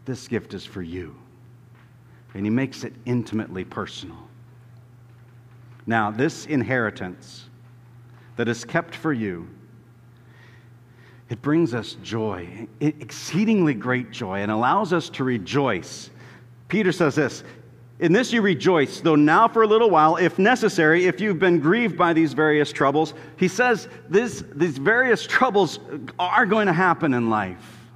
This 0.03 0.27
gift 0.27 0.53
is 0.53 0.65
for 0.65 0.81
you. 0.81 1.15
And 2.33 2.45
he 2.45 2.49
makes 2.49 2.83
it 2.83 2.93
intimately 3.05 3.63
personal. 3.63 4.17
Now, 5.87 6.11
this 6.11 6.47
inheritance 6.47 7.45
that 8.35 8.49
is 8.49 8.65
kept 8.65 8.93
for 8.93 9.13
you, 9.13 9.47
it 11.29 11.41
brings 11.41 11.73
us 11.73 11.95
joy, 12.03 12.67
exceedingly 12.81 13.73
great 13.73 14.11
joy, 14.11 14.39
and 14.41 14.51
allows 14.51 14.91
us 14.91 15.09
to 15.11 15.23
rejoice. 15.23 16.09
Peter 16.67 16.91
says 16.91 17.15
this 17.15 17.43
in 17.99 18.11
this 18.11 18.33
you 18.33 18.41
rejoice, 18.41 18.99
though 18.99 19.15
now 19.15 19.47
for 19.47 19.63
a 19.63 19.67
little 19.67 19.89
while, 19.89 20.17
if 20.17 20.37
necessary, 20.37 21.05
if 21.05 21.21
you've 21.21 21.39
been 21.39 21.59
grieved 21.59 21.97
by 21.97 22.11
these 22.11 22.33
various 22.33 22.71
troubles. 22.71 23.13
He 23.37 23.47
says 23.47 23.87
this, 24.09 24.43
these 24.53 24.77
various 24.77 25.25
troubles 25.25 25.79
are 26.19 26.45
going 26.45 26.67
to 26.67 26.73
happen 26.73 27.13
in 27.13 27.29
life. 27.29 27.87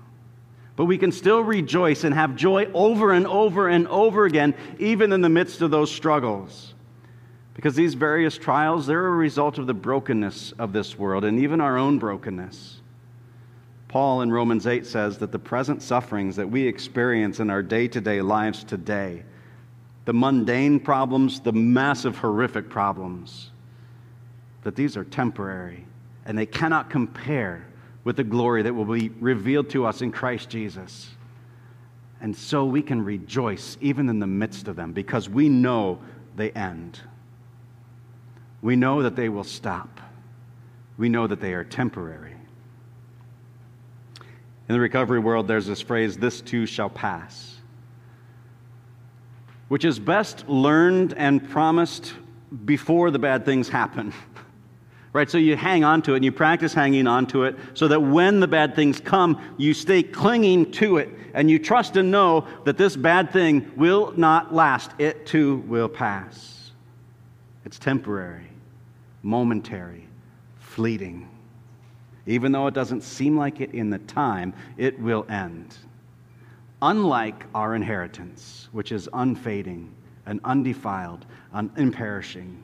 But 0.77 0.85
we 0.85 0.97
can 0.97 1.11
still 1.11 1.41
rejoice 1.41 2.05
and 2.05 2.15
have 2.15 2.37
joy 2.37 2.67
over 2.73 3.11
and 3.11 3.27
over 3.27 3.67
and 3.67 3.85
over 3.89 4.23
again, 4.23 4.55
even 4.77 5.11
in 5.11 5.19
the 5.19 5.27
midst 5.27 5.61
of 5.61 5.71
those 5.71 5.91
struggles. 5.91 6.73
Because 7.53 7.75
these 7.75 7.93
various 7.93 8.37
trials, 8.37 8.87
they're 8.87 9.07
a 9.07 9.11
result 9.11 9.57
of 9.57 9.67
the 9.67 9.73
brokenness 9.73 10.53
of 10.53 10.71
this 10.71 10.97
world 10.97 11.25
and 11.25 11.37
even 11.39 11.59
our 11.59 11.77
own 11.77 11.99
brokenness. 11.99 12.79
Paul 13.89 14.21
in 14.21 14.31
Romans 14.31 14.65
8 14.65 14.85
says 14.85 15.17
that 15.17 15.33
the 15.33 15.39
present 15.39 15.81
sufferings 15.81 16.37
that 16.37 16.49
we 16.49 16.65
experience 16.65 17.41
in 17.41 17.49
our 17.49 17.61
day 17.61 17.89
to 17.89 17.99
day 17.99 18.21
lives 18.21 18.63
today 18.63 19.25
the 20.09 20.13
mundane 20.13 20.79
problems, 20.79 21.39
the 21.39 21.51
massive, 21.51 22.17
horrific 22.17 22.67
problems, 22.67 23.51
that 24.63 24.75
these 24.75 24.97
are 24.97 25.03
temporary 25.03 25.85
and 26.25 26.35
they 26.35 26.47
cannot 26.47 26.89
compare 26.89 27.67
with 28.03 28.15
the 28.15 28.23
glory 28.23 28.63
that 28.63 28.73
will 28.73 28.85
be 28.85 29.09
revealed 29.19 29.69
to 29.69 29.85
us 29.85 30.01
in 30.01 30.11
Christ 30.11 30.49
Jesus. 30.49 31.09
And 32.21 32.35
so 32.35 32.65
we 32.65 32.81
can 32.81 33.05
rejoice 33.05 33.77
even 33.81 34.09
in 34.09 34.17
the 34.17 34.25
midst 34.25 34.67
of 34.67 34.75
them 34.75 34.93
because 34.93 35.29
we 35.29 35.47
know 35.47 35.99
they 36.35 36.49
end. 36.53 36.99
We 38.63 38.75
know 38.75 39.03
that 39.03 39.15
they 39.15 39.29
will 39.29 39.43
stop. 39.43 40.01
We 40.97 41.07
know 41.07 41.27
that 41.27 41.39
they 41.39 41.53
are 41.53 41.63
temporary. 41.63 42.33
In 44.67 44.73
the 44.73 44.79
recovery 44.79 45.19
world, 45.19 45.47
there's 45.47 45.67
this 45.67 45.81
phrase, 45.81 46.17
this 46.17 46.41
too 46.41 46.65
shall 46.65 46.89
pass 46.89 47.48
which 49.69 49.85
is 49.85 49.97
best 49.97 50.47
learned 50.49 51.13
and 51.13 51.47
promised 51.49 52.13
before 52.65 53.11
the 53.11 53.19
bad 53.19 53.45
things 53.45 53.69
happen. 53.69 54.13
right? 55.13 55.29
So 55.29 55.37
you 55.37 55.55
hang 55.55 55.83
on 55.83 56.01
to 56.03 56.13
it 56.13 56.17
and 56.17 56.25
you 56.25 56.31
practice 56.31 56.73
hanging 56.73 57.07
on 57.07 57.27
to 57.27 57.43
it 57.43 57.55
so 57.73 57.87
that 57.87 57.99
when 57.99 58.39
the 58.39 58.47
bad 58.47 58.75
things 58.75 58.99
come, 58.99 59.41
you 59.57 59.73
stay 59.73 60.03
clinging 60.03 60.71
to 60.73 60.97
it 60.97 61.09
and 61.33 61.49
you 61.49 61.59
trust 61.59 61.95
and 61.95 62.11
know 62.11 62.47
that 62.65 62.77
this 62.77 62.95
bad 62.95 63.31
thing 63.31 63.71
will 63.75 64.13
not 64.17 64.53
last. 64.53 64.91
It 64.97 65.25
too 65.25 65.57
will 65.67 65.89
pass. 65.89 66.71
It's 67.63 67.77
temporary, 67.77 68.49
momentary, 69.21 70.07
fleeting. 70.59 71.29
Even 72.25 72.51
though 72.51 72.67
it 72.67 72.73
doesn't 72.73 73.01
seem 73.01 73.37
like 73.37 73.61
it 73.61 73.73
in 73.73 73.89
the 73.89 73.99
time, 73.99 74.53
it 74.77 74.99
will 74.99 75.25
end 75.29 75.75
unlike 76.81 77.45
our 77.53 77.75
inheritance, 77.75 78.69
which 78.71 78.91
is 78.91 79.09
unfading 79.13 79.93
and 80.25 80.39
undefiled 80.43 81.25
and 81.53 81.69
imperishing. 81.77 82.63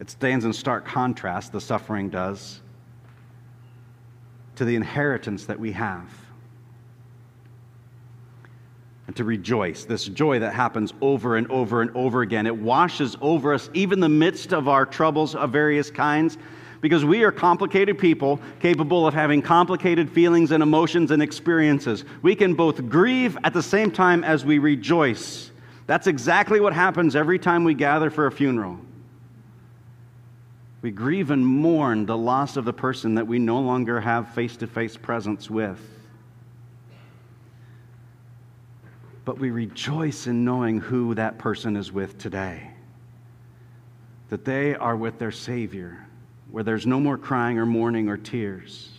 It 0.00 0.10
stands 0.10 0.44
in 0.44 0.52
stark 0.52 0.84
contrast, 0.84 1.52
the 1.52 1.60
suffering 1.60 2.08
does, 2.08 2.60
to 4.56 4.64
the 4.64 4.74
inheritance 4.74 5.46
that 5.46 5.58
we 5.58 5.72
have. 5.72 6.08
And 9.06 9.16
to 9.16 9.24
rejoice, 9.24 9.84
this 9.84 10.06
joy 10.06 10.38
that 10.38 10.54
happens 10.54 10.94
over 11.00 11.36
and 11.36 11.50
over 11.50 11.82
and 11.82 11.94
over 11.96 12.22
again. 12.22 12.46
It 12.46 12.56
washes 12.56 13.16
over 13.20 13.52
us, 13.52 13.68
even 13.74 14.00
the 14.00 14.08
midst 14.08 14.52
of 14.52 14.68
our 14.68 14.86
troubles 14.86 15.34
of 15.34 15.50
various 15.50 15.90
kinds 15.90 16.38
because 16.82 17.02
we 17.02 17.24
are 17.24 17.32
complicated 17.32 17.96
people 17.96 18.38
capable 18.60 19.06
of 19.06 19.14
having 19.14 19.40
complicated 19.40 20.10
feelings 20.10 20.50
and 20.50 20.62
emotions 20.62 21.10
and 21.10 21.22
experiences. 21.22 22.04
We 22.20 22.36
can 22.36 22.52
both 22.52 22.90
grieve 22.90 23.38
at 23.42 23.54
the 23.54 23.62
same 23.62 23.90
time 23.90 24.22
as 24.22 24.44
we 24.44 24.58
rejoice. 24.58 25.50
That's 25.86 26.06
exactly 26.06 26.60
what 26.60 26.74
happens 26.74 27.16
every 27.16 27.38
time 27.38 27.64
we 27.64 27.72
gather 27.72 28.10
for 28.10 28.26
a 28.26 28.32
funeral. 28.32 28.78
We 30.82 30.90
grieve 30.90 31.30
and 31.30 31.46
mourn 31.46 32.04
the 32.04 32.18
loss 32.18 32.58
of 32.58 32.66
the 32.66 32.72
person 32.74 33.14
that 33.14 33.26
we 33.26 33.38
no 33.38 33.60
longer 33.60 33.98
have 33.98 34.34
face 34.34 34.58
to 34.58 34.66
face 34.66 34.96
presence 34.98 35.48
with. 35.48 35.80
but 39.24 39.38
we 39.38 39.50
rejoice 39.50 40.26
in 40.26 40.44
knowing 40.44 40.80
who 40.80 41.14
that 41.14 41.38
person 41.38 41.76
is 41.76 41.92
with 41.92 42.18
today. 42.18 42.70
That 44.30 44.44
they 44.44 44.74
are 44.74 44.96
with 44.96 45.18
their 45.18 45.30
Savior, 45.30 46.06
where 46.52 46.62
there's 46.62 46.86
no 46.86 47.00
more 47.00 47.18
crying 47.18 47.58
or 47.58 47.66
mourning 47.66 48.08
or 48.08 48.16
tears. 48.16 48.90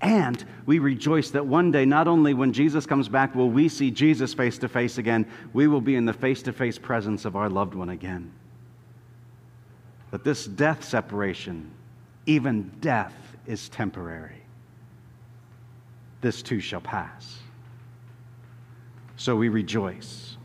And 0.00 0.42
we 0.64 0.78
rejoice 0.78 1.30
that 1.30 1.46
one 1.46 1.70
day, 1.70 1.84
not 1.84 2.08
only 2.08 2.32
when 2.32 2.54
Jesus 2.54 2.86
comes 2.86 3.08
back 3.08 3.34
will 3.34 3.50
we 3.50 3.68
see 3.68 3.90
Jesus 3.90 4.32
face 4.32 4.56
to 4.58 4.68
face 4.68 4.96
again, 4.96 5.26
we 5.52 5.68
will 5.68 5.82
be 5.82 5.94
in 5.94 6.06
the 6.06 6.12
face 6.12 6.42
to 6.44 6.52
face 6.52 6.78
presence 6.78 7.26
of 7.26 7.36
our 7.36 7.50
loved 7.50 7.74
one 7.74 7.90
again. 7.90 8.32
That 10.10 10.24
this 10.24 10.46
death 10.46 10.82
separation, 10.82 11.70
even 12.24 12.72
death, 12.80 13.14
is 13.46 13.68
temporary. 13.68 14.42
This 16.22 16.42
too 16.42 16.60
shall 16.60 16.80
pass. 16.80 17.38
So 19.16 19.36
we 19.36 19.50
rejoice. 19.50 20.38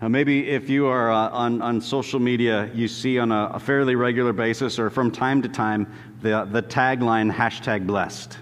Now, 0.00 0.08
maybe 0.08 0.50
if 0.50 0.68
you 0.68 0.86
are 0.88 1.10
uh, 1.10 1.30
on, 1.30 1.62
on 1.62 1.80
social 1.80 2.20
media, 2.20 2.70
you 2.74 2.86
see 2.86 3.18
on 3.18 3.32
a, 3.32 3.52
a, 3.54 3.58
fairly 3.58 3.94
regular 3.94 4.34
basis 4.34 4.78
or 4.78 4.90
from 4.90 5.10
time 5.10 5.40
to 5.40 5.48
time 5.48 5.90
the, 6.20 6.46
the 6.52 6.62
tagline 6.62 7.32
hashtag 7.32 7.86
blessed, 7.86 8.36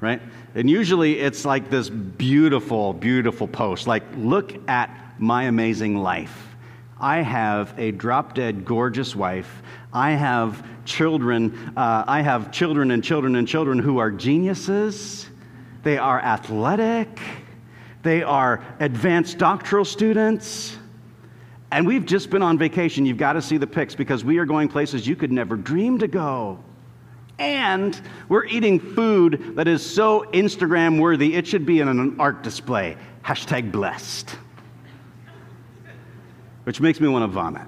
right? 0.00 0.20
And 0.56 0.68
usually 0.68 1.20
it's 1.20 1.44
like 1.44 1.70
this 1.70 1.88
beautiful, 1.88 2.92
beautiful 2.92 3.46
post 3.46 3.86
like, 3.86 4.02
look 4.16 4.68
at 4.68 4.90
my 5.20 5.44
amazing 5.44 5.96
life. 5.96 6.48
I 6.98 7.18
have 7.18 7.72
a 7.78 7.92
drop 7.92 8.34
dead 8.34 8.64
gorgeous 8.64 9.14
wife. 9.14 9.62
I 9.92 10.10
have 10.10 10.66
children. 10.84 11.72
Uh, 11.76 12.04
I 12.06 12.20
have 12.20 12.50
children 12.50 12.90
and 12.90 13.02
children 13.02 13.36
and 13.36 13.46
children 13.46 13.78
who 13.78 13.98
are 13.98 14.10
geniuses. 14.10 15.30
They 15.84 15.98
are 15.98 16.20
athletic. 16.20 17.20
They 18.02 18.22
are 18.22 18.64
advanced 18.80 19.38
doctoral 19.38 19.84
students. 19.84 20.76
And 21.72 21.86
we've 21.86 22.04
just 22.04 22.30
been 22.30 22.42
on 22.42 22.58
vacation. 22.58 23.06
You've 23.06 23.16
got 23.16 23.34
to 23.34 23.42
see 23.42 23.56
the 23.56 23.66
pics 23.66 23.94
because 23.94 24.24
we 24.24 24.38
are 24.38 24.44
going 24.44 24.68
places 24.68 25.06
you 25.06 25.14
could 25.14 25.30
never 25.30 25.56
dream 25.56 25.98
to 26.00 26.08
go. 26.08 26.58
And 27.38 27.98
we're 28.28 28.44
eating 28.44 28.78
food 28.80 29.54
that 29.56 29.68
is 29.68 29.84
so 29.84 30.26
Instagram 30.32 31.00
worthy, 31.00 31.34
it 31.34 31.46
should 31.46 31.64
be 31.64 31.80
in 31.80 31.88
an 31.88 32.16
art 32.18 32.42
display. 32.42 32.96
Hashtag 33.24 33.70
blessed. 33.72 34.36
Which 36.64 36.80
makes 36.80 37.00
me 37.00 37.08
want 37.08 37.22
to 37.22 37.28
vomit. 37.28 37.66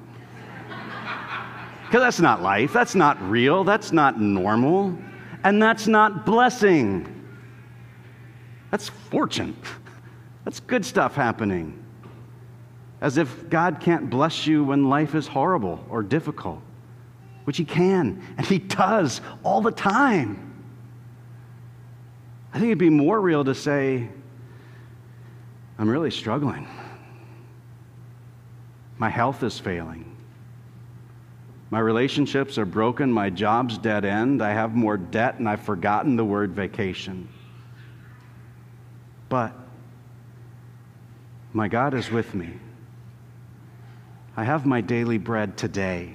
Because 1.87 2.03
that's 2.03 2.21
not 2.21 2.43
life. 2.43 2.73
That's 2.73 2.95
not 2.95 3.23
real. 3.31 3.65
That's 3.65 3.93
not 3.93 4.21
normal. 4.21 4.99
And 5.45 5.63
that's 5.63 5.87
not 5.87 6.27
blessing. 6.27 7.09
That's 8.71 8.89
fortune. 8.89 9.57
That's 10.45 10.61
good 10.61 10.85
stuff 10.85 11.15
happening 11.15 11.82
as 13.03 13.19
if 13.19 13.51
God 13.51 13.81
can't 13.81 14.09
bless 14.09 14.47
you 14.47 14.63
when 14.63 14.89
life 14.89 15.17
is 15.17 15.27
horrible 15.27 15.85
or 15.91 16.05
difficult, 16.05 16.63
which 17.45 17.57
He 17.57 17.65
can, 17.65 18.23
and 18.39 18.47
He 18.47 18.59
does 18.59 19.21
all 19.43 19.61
the 19.61 19.73
time. 19.73 20.55
I 22.55 22.59
think 22.59 22.67
it'd 22.67 22.79
be 22.79 22.91
more 22.91 23.21
real 23.21 23.45
to 23.45 23.57
say, 23.57 24.09
I'm 25.79 25.89
really 25.89 26.13
struggling. 26.13 26.69
My 28.99 29.11
health 29.11 29.43
is 29.43 29.59
failing. 29.59 30.17
My 31.71 31.81
relationships 31.81 32.57
are 32.57 32.67
broken. 32.67 33.11
My 33.11 33.31
job's 33.31 33.79
dead 33.79 34.05
end. 34.05 34.43
I 34.43 34.53
have 34.53 34.77
more 34.77 34.97
debt, 34.97 35.41
and 35.41 35.49
I've 35.49 35.63
forgotten 35.63 36.15
the 36.15 36.25
word 36.25 36.53
vacation. 36.53 37.27
But 39.29 39.57
my 41.53 41.67
God 41.67 41.95
is 41.95 42.09
with 42.09 42.33
me. 42.33 42.51
I 44.37 44.45
have 44.45 44.65
my 44.65 44.81
daily 44.81 45.19
bread 45.19 45.57
today, 45.57 46.15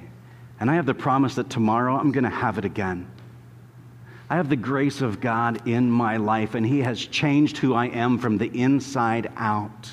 and 0.59 0.71
I 0.71 0.75
have 0.75 0.87
the 0.87 0.93
promise 0.93 1.35
that 1.35 1.49
tomorrow 1.49 1.95
I'm 1.95 2.11
going 2.11 2.23
to 2.23 2.29
have 2.29 2.57
it 2.57 2.65
again. 2.65 3.09
I 4.29 4.35
have 4.35 4.49
the 4.49 4.55
grace 4.55 5.01
of 5.01 5.21
God 5.21 5.67
in 5.67 5.89
my 5.89 6.17
life, 6.17 6.55
and 6.55 6.65
He 6.65 6.81
has 6.81 6.99
changed 6.99 7.57
who 7.57 7.73
I 7.73 7.85
am 7.87 8.17
from 8.17 8.37
the 8.37 8.47
inside 8.47 9.31
out. 9.37 9.91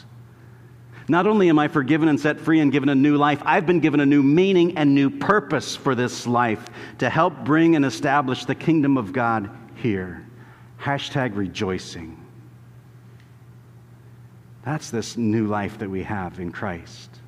Not 1.06 1.26
only 1.26 1.50
am 1.50 1.58
I 1.58 1.68
forgiven 1.68 2.08
and 2.08 2.18
set 2.18 2.40
free 2.40 2.60
and 2.60 2.72
given 2.72 2.88
a 2.88 2.94
new 2.94 3.18
life, 3.18 3.42
I've 3.44 3.66
been 3.66 3.80
given 3.80 4.00
a 4.00 4.06
new 4.06 4.22
meaning 4.22 4.78
and 4.78 4.94
new 4.94 5.10
purpose 5.10 5.76
for 5.76 5.94
this 5.94 6.26
life 6.26 6.66
to 6.98 7.10
help 7.10 7.44
bring 7.44 7.76
and 7.76 7.84
establish 7.84 8.46
the 8.46 8.54
kingdom 8.54 8.96
of 8.96 9.12
God 9.12 9.50
here. 9.74 10.26
Hashtag 10.80 11.36
rejoicing. 11.36 12.18
That's 14.64 14.90
this 14.90 15.18
new 15.18 15.46
life 15.46 15.78
that 15.78 15.90
we 15.90 16.04
have 16.04 16.40
in 16.40 16.52
Christ 16.52 17.20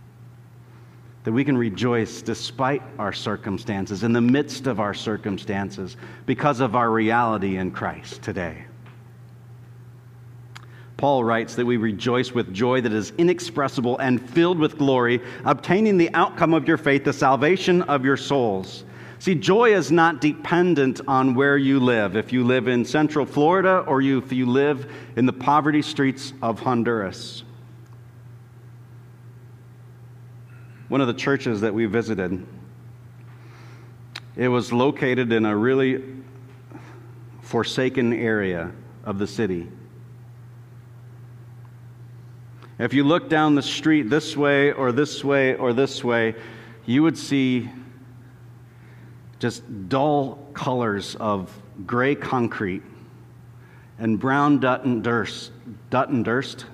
that 1.26 1.32
we 1.32 1.42
can 1.42 1.58
rejoice 1.58 2.22
despite 2.22 2.80
our 3.00 3.12
circumstances, 3.12 4.04
in 4.04 4.12
the 4.12 4.20
midst 4.20 4.68
of 4.68 4.78
our 4.78 4.94
circumstances, 4.94 5.96
because 6.24 6.60
of 6.60 6.76
our 6.76 6.88
reality 6.88 7.56
in 7.56 7.72
Christ 7.72 8.22
today. 8.22 8.64
Paul 10.96 11.24
writes 11.24 11.56
that 11.56 11.66
we 11.66 11.78
rejoice 11.78 12.30
with 12.30 12.54
joy 12.54 12.80
that 12.80 12.92
is 12.92 13.12
inexpressible 13.18 13.98
and 13.98 14.30
filled 14.30 14.60
with 14.60 14.78
glory, 14.78 15.20
obtaining 15.44 15.98
the 15.98 16.14
outcome 16.14 16.54
of 16.54 16.68
your 16.68 16.76
faith, 16.76 17.02
the 17.02 17.12
salvation 17.12 17.82
of 17.82 18.04
your 18.04 18.16
souls. 18.16 18.84
See, 19.18 19.34
joy 19.34 19.74
is 19.74 19.90
not 19.90 20.20
dependent 20.20 21.00
on 21.08 21.34
where 21.34 21.56
you 21.56 21.80
live. 21.80 22.14
If 22.14 22.32
you 22.32 22.44
live 22.44 22.68
in 22.68 22.84
Central 22.84 23.26
Florida 23.26 23.80
or 23.88 24.00
if 24.00 24.32
you 24.32 24.46
live 24.46 24.88
in 25.16 25.26
the 25.26 25.32
poverty 25.32 25.82
streets 25.82 26.34
of 26.40 26.60
Honduras. 26.60 27.42
One 30.88 31.00
of 31.00 31.06
the 31.06 31.14
churches 31.14 31.60
that 31.62 31.74
we 31.74 31.86
visited. 31.86 32.46
It 34.36 34.48
was 34.48 34.72
located 34.72 35.32
in 35.32 35.44
a 35.44 35.56
really 35.56 36.04
forsaken 37.42 38.12
area 38.12 38.70
of 39.04 39.18
the 39.18 39.26
city. 39.26 39.68
If 42.78 42.92
you 42.92 43.04
look 43.04 43.30
down 43.30 43.54
the 43.54 43.62
street 43.62 44.10
this 44.10 44.36
way 44.36 44.72
or 44.72 44.92
this 44.92 45.24
way 45.24 45.54
or 45.54 45.72
this 45.72 46.04
way, 46.04 46.34
you 46.84 47.02
would 47.02 47.16
see 47.16 47.70
just 49.38 49.88
dull 49.88 50.38
colors 50.52 51.14
of 51.16 51.56
gray 51.86 52.14
concrete 52.14 52.82
and 53.98 54.20
brown 54.20 54.60
Dutton 54.60 55.00
Durst. 55.00 55.52
Dutton 55.88 56.22
Durst? 56.22 56.66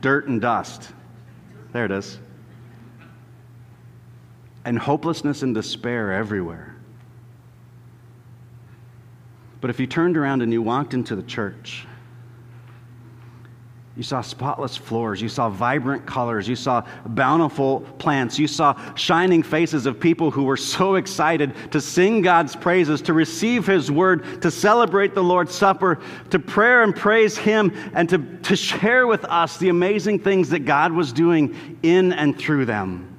Dirt 0.00 0.28
and 0.28 0.40
dust. 0.40 0.92
There 1.72 1.84
it 1.84 1.90
is 1.90 2.18
and 4.66 4.76
hopelessness 4.76 5.42
and 5.42 5.54
despair 5.54 6.12
everywhere. 6.12 6.74
But 9.60 9.70
if 9.70 9.78
you 9.78 9.86
turned 9.86 10.16
around 10.16 10.42
and 10.42 10.52
you 10.52 10.60
walked 10.60 10.92
into 10.92 11.14
the 11.14 11.22
church, 11.22 11.86
you 13.96 14.02
saw 14.02 14.20
spotless 14.20 14.76
floors. 14.76 15.22
You 15.22 15.28
saw 15.28 15.48
vibrant 15.48 16.04
colors. 16.04 16.48
You 16.48 16.56
saw 16.56 16.84
bountiful 17.06 17.80
plants. 17.98 18.40
You 18.40 18.48
saw 18.48 18.74
shining 18.94 19.42
faces 19.42 19.86
of 19.86 20.00
people 20.00 20.32
who 20.32 20.42
were 20.42 20.56
so 20.56 20.96
excited 20.96 21.54
to 21.70 21.80
sing 21.80 22.20
God's 22.20 22.56
praises, 22.56 23.00
to 23.02 23.14
receive 23.14 23.66
His 23.66 23.90
word, 23.90 24.42
to 24.42 24.50
celebrate 24.50 25.14
the 25.14 25.22
Lord's 25.24 25.54
Supper, 25.54 26.00
to 26.30 26.38
pray 26.38 26.82
and 26.82 26.94
praise 26.94 27.38
Him, 27.38 27.72
and 27.94 28.08
to, 28.10 28.18
to 28.18 28.56
share 28.56 29.06
with 29.06 29.24
us 29.26 29.58
the 29.58 29.68
amazing 29.68 30.18
things 30.18 30.50
that 30.50 30.66
God 30.66 30.92
was 30.92 31.12
doing 31.12 31.78
in 31.82 32.12
and 32.12 32.36
through 32.36 32.66
them. 32.66 33.15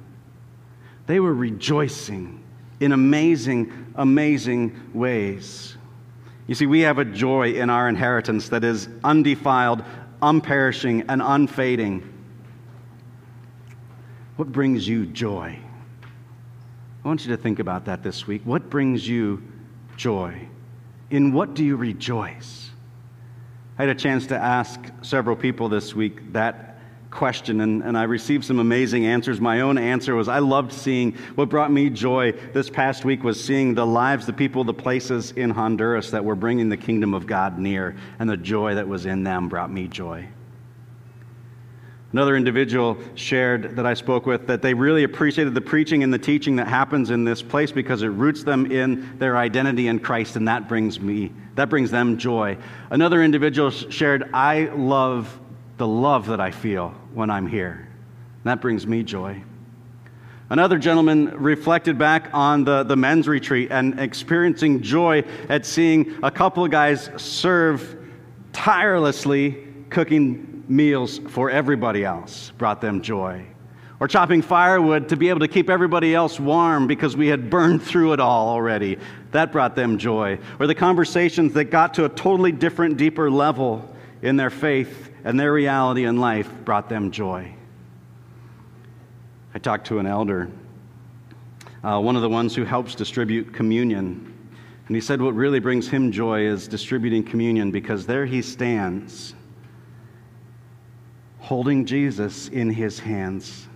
They 1.08 1.20
were 1.20 1.34
rejoicing 1.34 2.44
in 2.80 2.92
amazing, 2.92 3.92
amazing 3.96 4.90
ways. 4.92 5.76
You 6.46 6.54
see, 6.54 6.66
we 6.66 6.80
have 6.80 6.98
a 6.98 7.04
joy 7.04 7.54
in 7.54 7.70
our 7.70 7.88
inheritance 7.88 8.50
that 8.50 8.62
is 8.62 8.90
undefiled, 9.02 9.82
unperishing, 10.20 11.06
and 11.08 11.22
unfading. 11.22 12.02
What 14.36 14.52
brings 14.52 14.86
you 14.86 15.06
joy? 15.06 15.58
I 17.04 17.08
want 17.08 17.24
you 17.24 17.34
to 17.34 17.42
think 17.42 17.58
about 17.58 17.86
that 17.86 18.02
this 18.02 18.26
week. 18.26 18.42
What 18.44 18.68
brings 18.68 19.08
you 19.08 19.42
joy? 19.96 20.46
In 21.08 21.32
what 21.32 21.54
do 21.54 21.64
you 21.64 21.76
rejoice? 21.76 22.68
I 23.78 23.82
had 23.84 23.96
a 23.96 23.98
chance 23.98 24.26
to 24.26 24.36
ask 24.36 24.78
several 25.00 25.36
people 25.36 25.70
this 25.70 25.94
week 25.94 26.34
that 26.34 26.67
question, 27.10 27.60
and, 27.60 27.82
and 27.82 27.96
I 27.96 28.04
received 28.04 28.44
some 28.44 28.58
amazing 28.58 29.06
answers. 29.06 29.40
My 29.40 29.60
own 29.60 29.78
answer 29.78 30.14
was 30.14 30.28
I 30.28 30.40
loved 30.40 30.72
seeing 30.72 31.12
what 31.34 31.48
brought 31.48 31.72
me 31.72 31.90
joy 31.90 32.32
this 32.52 32.68
past 32.68 33.04
week 33.04 33.24
was 33.24 33.42
seeing 33.42 33.74
the 33.74 33.86
lives, 33.86 34.26
the 34.26 34.32
people, 34.32 34.64
the 34.64 34.74
places 34.74 35.32
in 35.32 35.50
Honduras 35.50 36.10
that 36.10 36.24
were 36.24 36.34
bringing 36.34 36.68
the 36.68 36.76
kingdom 36.76 37.14
of 37.14 37.26
God 37.26 37.58
near, 37.58 37.96
and 38.18 38.28
the 38.28 38.36
joy 38.36 38.74
that 38.74 38.86
was 38.86 39.06
in 39.06 39.24
them 39.24 39.48
brought 39.48 39.70
me 39.70 39.88
joy. 39.88 40.28
Another 42.12 42.36
individual 42.36 42.96
shared 43.16 43.76
that 43.76 43.84
I 43.84 43.92
spoke 43.92 44.24
with 44.24 44.46
that 44.46 44.62
they 44.62 44.72
really 44.72 45.04
appreciated 45.04 45.54
the 45.54 45.60
preaching 45.60 46.02
and 46.02 46.12
the 46.12 46.18
teaching 46.18 46.56
that 46.56 46.66
happens 46.66 47.10
in 47.10 47.22
this 47.24 47.42
place 47.42 47.70
because 47.70 48.00
it 48.00 48.08
roots 48.08 48.44
them 48.44 48.72
in 48.72 49.18
their 49.18 49.36
identity 49.36 49.88
in 49.88 49.98
Christ, 49.98 50.36
and 50.36 50.48
that 50.48 50.68
brings 50.68 50.98
me, 51.00 51.32
that 51.54 51.68
brings 51.68 51.90
them 51.90 52.16
joy. 52.16 52.56
Another 52.90 53.22
individual 53.22 53.70
shared, 53.70 54.30
I 54.32 54.70
love 54.74 55.38
the 55.78 55.86
love 55.86 56.26
that 56.26 56.40
I 56.40 56.50
feel 56.50 56.90
when 57.14 57.30
I'm 57.30 57.46
here. 57.46 57.88
And 58.42 58.44
that 58.44 58.60
brings 58.60 58.86
me 58.86 59.02
joy. 59.02 59.42
Another 60.50 60.78
gentleman 60.78 61.36
reflected 61.36 61.98
back 61.98 62.30
on 62.32 62.64
the, 62.64 62.82
the 62.82 62.96
men's 62.96 63.28
retreat 63.28 63.68
and 63.70 64.00
experiencing 64.00 64.82
joy 64.82 65.22
at 65.48 65.66
seeing 65.66 66.18
a 66.22 66.30
couple 66.30 66.64
of 66.64 66.70
guys 66.70 67.10
serve 67.16 67.96
tirelessly 68.52 69.64
cooking 69.90 70.64
meals 70.68 71.18
for 71.28 71.50
everybody 71.50 72.04
else, 72.04 72.50
brought 72.56 72.80
them 72.80 73.02
joy. 73.02 73.44
Or 74.00 74.08
chopping 74.08 74.42
firewood 74.42 75.08
to 75.10 75.16
be 75.16 75.28
able 75.28 75.40
to 75.40 75.48
keep 75.48 75.68
everybody 75.68 76.14
else 76.14 76.40
warm 76.40 76.86
because 76.86 77.16
we 77.16 77.26
had 77.26 77.50
burned 77.50 77.82
through 77.82 78.14
it 78.14 78.20
all 78.20 78.48
already. 78.48 78.98
That 79.32 79.52
brought 79.52 79.74
them 79.74 79.98
joy. 79.98 80.38
Or 80.58 80.66
the 80.66 80.74
conversations 80.74 81.52
that 81.54 81.64
got 81.64 81.94
to 81.94 82.04
a 82.04 82.08
totally 82.08 82.52
different, 82.52 82.96
deeper 82.96 83.30
level 83.30 83.94
in 84.22 84.36
their 84.36 84.50
faith 84.50 85.07
and 85.28 85.38
their 85.38 85.52
reality 85.52 86.06
in 86.06 86.16
life 86.16 86.50
brought 86.64 86.88
them 86.88 87.10
joy. 87.10 87.52
I 89.54 89.58
talked 89.58 89.86
to 89.88 89.98
an 89.98 90.06
elder, 90.06 90.50
uh, 91.84 92.00
one 92.00 92.16
of 92.16 92.22
the 92.22 92.30
ones 92.30 92.54
who 92.54 92.64
helps 92.64 92.94
distribute 92.94 93.52
communion. 93.52 94.34
And 94.86 94.96
he 94.96 95.02
said 95.02 95.20
what 95.20 95.34
really 95.34 95.60
brings 95.60 95.86
him 95.86 96.10
joy 96.12 96.46
is 96.46 96.66
distributing 96.66 97.22
communion 97.22 97.70
because 97.70 98.06
there 98.06 98.24
he 98.24 98.40
stands, 98.40 99.34
holding 101.40 101.84
Jesus 101.84 102.48
in 102.48 102.70
his 102.70 102.98
hands, 102.98 103.68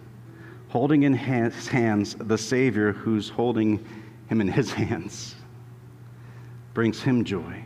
holding 0.70 1.02
in 1.02 1.12
his 1.12 1.68
hands 1.68 2.14
the 2.14 2.38
Savior 2.38 2.92
who's 2.92 3.28
holding 3.28 3.84
him 4.28 4.40
in 4.40 4.48
his 4.48 4.72
hands. 4.72 5.34
Brings 6.72 7.02
him 7.02 7.24
joy. 7.24 7.62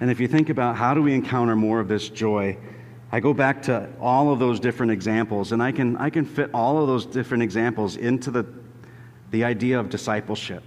And 0.00 0.10
if 0.10 0.20
you 0.20 0.28
think 0.28 0.50
about 0.50 0.76
how 0.76 0.94
do 0.94 1.02
we 1.02 1.14
encounter 1.14 1.56
more 1.56 1.80
of 1.80 1.88
this 1.88 2.08
joy, 2.08 2.58
I 3.10 3.20
go 3.20 3.32
back 3.32 3.62
to 3.62 3.88
all 4.00 4.32
of 4.32 4.38
those 4.38 4.60
different 4.60 4.92
examples, 4.92 5.52
and 5.52 5.62
I 5.62 5.72
can, 5.72 5.96
I 5.96 6.10
can 6.10 6.24
fit 6.24 6.50
all 6.52 6.78
of 6.78 6.86
those 6.86 7.06
different 7.06 7.42
examples 7.42 7.96
into 7.96 8.30
the, 8.30 8.46
the 9.30 9.44
idea 9.44 9.78
of 9.78 9.88
discipleship. 9.88 10.62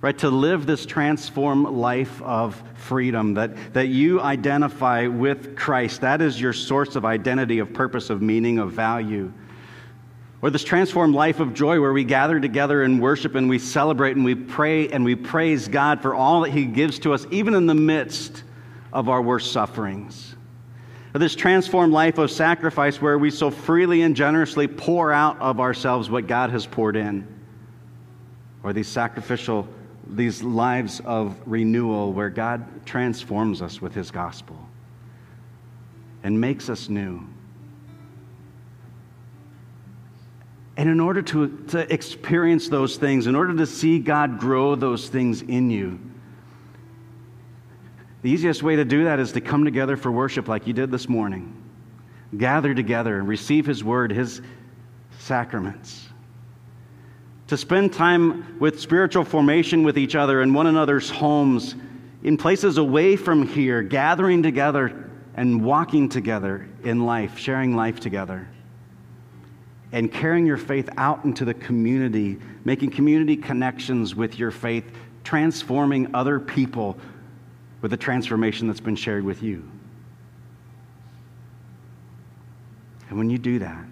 Right? 0.00 0.18
To 0.18 0.30
live 0.30 0.66
this 0.66 0.84
transform 0.84 1.62
life 1.78 2.20
of 2.22 2.60
freedom, 2.74 3.34
that, 3.34 3.74
that 3.74 3.86
you 3.86 4.20
identify 4.20 5.06
with 5.06 5.54
Christ. 5.54 6.00
That 6.00 6.20
is 6.20 6.40
your 6.40 6.52
source 6.52 6.96
of 6.96 7.04
identity, 7.04 7.60
of 7.60 7.72
purpose, 7.72 8.10
of 8.10 8.20
meaning, 8.20 8.58
of 8.58 8.72
value. 8.72 9.32
Or 10.42 10.50
this 10.50 10.64
transformed 10.64 11.14
life 11.14 11.38
of 11.38 11.54
joy 11.54 11.80
where 11.80 11.92
we 11.92 12.02
gather 12.02 12.40
together 12.40 12.82
and 12.82 13.00
worship 13.00 13.36
and 13.36 13.48
we 13.48 13.60
celebrate 13.60 14.16
and 14.16 14.24
we 14.24 14.34
pray 14.34 14.88
and 14.88 15.04
we 15.04 15.14
praise 15.14 15.68
God 15.68 16.02
for 16.02 16.16
all 16.16 16.40
that 16.40 16.50
He 16.50 16.64
gives 16.64 16.98
to 17.00 17.14
us, 17.14 17.24
even 17.30 17.54
in 17.54 17.66
the 17.66 17.74
midst 17.76 18.42
of 18.92 19.08
our 19.08 19.22
worst 19.22 19.52
sufferings 19.52 20.34
Or 21.14 21.18
this 21.20 21.34
transformed 21.34 21.92
life 21.92 22.18
of 22.18 22.30
sacrifice 22.30 23.00
where 23.00 23.18
we 23.18 23.30
so 23.30 23.50
freely 23.50 24.02
and 24.02 24.16
generously 24.16 24.66
pour 24.66 25.12
out 25.12 25.40
of 25.40 25.60
ourselves 25.60 26.10
what 26.10 26.26
God 26.26 26.50
has 26.50 26.66
poured 26.66 26.96
in, 26.96 27.26
or 28.62 28.72
these 28.72 28.88
sacrificial, 28.88 29.68
these 30.08 30.42
lives 30.42 31.00
of 31.04 31.40
renewal 31.46 32.12
where 32.12 32.30
God 32.30 32.84
transforms 32.84 33.62
us 33.62 33.80
with 33.80 33.94
His 33.94 34.10
gospel 34.10 34.58
and 36.24 36.40
makes 36.40 36.68
us 36.68 36.88
new. 36.88 37.26
And 40.76 40.88
in 40.88 41.00
order 41.00 41.20
to, 41.22 41.64
to 41.68 41.92
experience 41.92 42.68
those 42.68 42.96
things, 42.96 43.26
in 43.26 43.34
order 43.34 43.54
to 43.54 43.66
see 43.66 43.98
God 43.98 44.38
grow 44.38 44.74
those 44.74 45.08
things 45.08 45.42
in 45.42 45.70
you, 45.70 46.00
the 48.22 48.30
easiest 48.30 48.62
way 48.62 48.76
to 48.76 48.84
do 48.84 49.04
that 49.04 49.18
is 49.18 49.32
to 49.32 49.40
come 49.40 49.64
together 49.64 49.96
for 49.96 50.10
worship 50.10 50.48
like 50.48 50.66
you 50.66 50.72
did 50.72 50.90
this 50.90 51.08
morning. 51.08 51.58
Gather 52.36 52.72
together 52.72 53.18
and 53.18 53.28
receive 53.28 53.66
His 53.66 53.82
word, 53.82 54.12
His 54.12 54.40
sacraments. 55.18 56.08
To 57.48 57.56
spend 57.56 57.92
time 57.92 58.58
with 58.58 58.80
spiritual 58.80 59.24
formation 59.24 59.82
with 59.82 59.98
each 59.98 60.14
other 60.14 60.40
in 60.40 60.54
one 60.54 60.68
another's 60.68 61.10
homes, 61.10 61.74
in 62.22 62.36
places 62.36 62.78
away 62.78 63.16
from 63.16 63.46
here, 63.46 63.82
gathering 63.82 64.42
together 64.42 65.10
and 65.34 65.62
walking 65.64 66.08
together 66.08 66.68
in 66.84 67.04
life, 67.04 67.36
sharing 67.36 67.74
life 67.74 68.00
together. 68.00 68.48
And 69.92 70.10
carrying 70.10 70.46
your 70.46 70.56
faith 70.56 70.88
out 70.96 71.24
into 71.24 71.44
the 71.44 71.54
community, 71.54 72.38
making 72.64 72.90
community 72.90 73.36
connections 73.36 74.14
with 74.14 74.38
your 74.38 74.50
faith, 74.50 74.84
transforming 75.22 76.14
other 76.14 76.40
people 76.40 76.98
with 77.82 77.90
the 77.90 77.96
transformation 77.96 78.66
that's 78.66 78.80
been 78.80 78.96
shared 78.96 79.24
with 79.24 79.42
you. 79.42 79.68
And 83.10 83.18
when 83.18 83.28
you 83.28 83.36
do 83.36 83.58
that, 83.58 83.84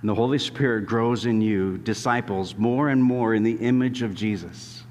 and 0.00 0.08
the 0.08 0.14
Holy 0.14 0.38
Spirit 0.38 0.86
grows 0.86 1.26
in 1.26 1.40
you, 1.40 1.76
disciples 1.78 2.54
more 2.56 2.88
and 2.88 3.02
more 3.02 3.34
in 3.34 3.42
the 3.42 3.56
image 3.56 4.02
of 4.02 4.14
Jesus, 4.14 4.84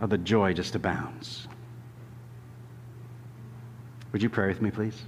oh, 0.00 0.06
the 0.06 0.16
joy 0.16 0.52
just 0.52 0.76
abounds. 0.76 1.48
Would 4.12 4.22
you 4.22 4.30
pray 4.30 4.48
with 4.48 4.62
me, 4.62 4.70
please? 4.70 5.02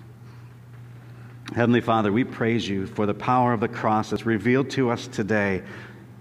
Heavenly 1.54 1.82
Father, 1.82 2.10
we 2.10 2.24
praise 2.24 2.66
you 2.66 2.86
for 2.86 3.04
the 3.04 3.12
power 3.12 3.52
of 3.52 3.60
the 3.60 3.68
cross 3.68 4.08
that's 4.08 4.24
revealed 4.24 4.70
to 4.70 4.88
us 4.88 5.06
today 5.06 5.62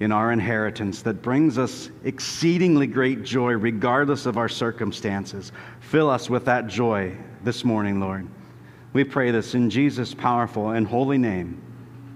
in 0.01 0.11
our 0.11 0.33
inheritance 0.33 1.03
that 1.03 1.21
brings 1.21 1.57
us 1.57 1.89
exceedingly 2.03 2.85
great 2.85 3.23
joy 3.23 3.53
regardless 3.53 4.25
of 4.25 4.37
our 4.37 4.49
circumstances. 4.49 5.53
Fill 5.79 6.09
us 6.09 6.29
with 6.29 6.45
that 6.45 6.67
joy 6.67 7.15
this 7.45 7.63
morning, 7.63 8.01
Lord. 8.01 8.27
We 8.91 9.05
pray 9.05 9.31
this 9.31 9.55
in 9.55 9.69
Jesus' 9.69 10.13
powerful 10.13 10.71
and 10.71 10.85
holy 10.85 11.17
name. 11.17 11.61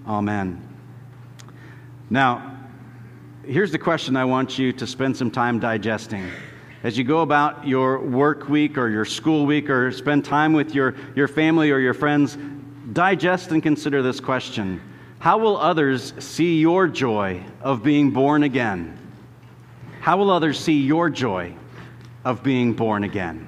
Amen. 0.06 0.68
Now, 2.10 2.58
here's 3.46 3.72
the 3.72 3.80
question 3.80 4.18
I 4.18 4.26
want 4.26 4.60
you 4.60 4.74
to 4.74 4.86
spend 4.86 5.16
some 5.16 5.32
time 5.32 5.60
digesting. 5.60 6.30
As 6.84 6.98
you 6.98 7.06
go 7.06 7.22
about 7.22 7.66
your 7.66 8.00
work 8.00 8.50
week 8.50 8.78
or 8.78 8.90
your 8.90 9.06
school 9.06 9.46
week 9.46 9.70
or 9.70 9.92
spend 9.92 10.26
time 10.26 10.52
with 10.52 10.76
your, 10.76 10.96
your 11.16 11.30
family 11.30 11.72
or 11.72 11.80
your 11.80 11.94
friends, 11.94 12.38
digest 12.94 13.52
and 13.52 13.64
consider 13.64 14.02
this 14.02 14.20
question 14.20 14.82
how 15.20 15.40
will 15.40 15.58
others 15.58 16.14
see 16.20 16.60
your 16.60 16.88
joy 16.88 17.44
of 17.62 17.82
being 17.82 18.12
born 18.12 18.44
again? 18.44 18.96
How 20.02 20.18
will 20.18 20.30
others 20.30 20.60
see 20.60 20.82
your 20.82 21.10
joy 21.10 21.56
of 22.24 22.44
being 22.44 22.74
born 22.74 23.04
again? 23.04 23.48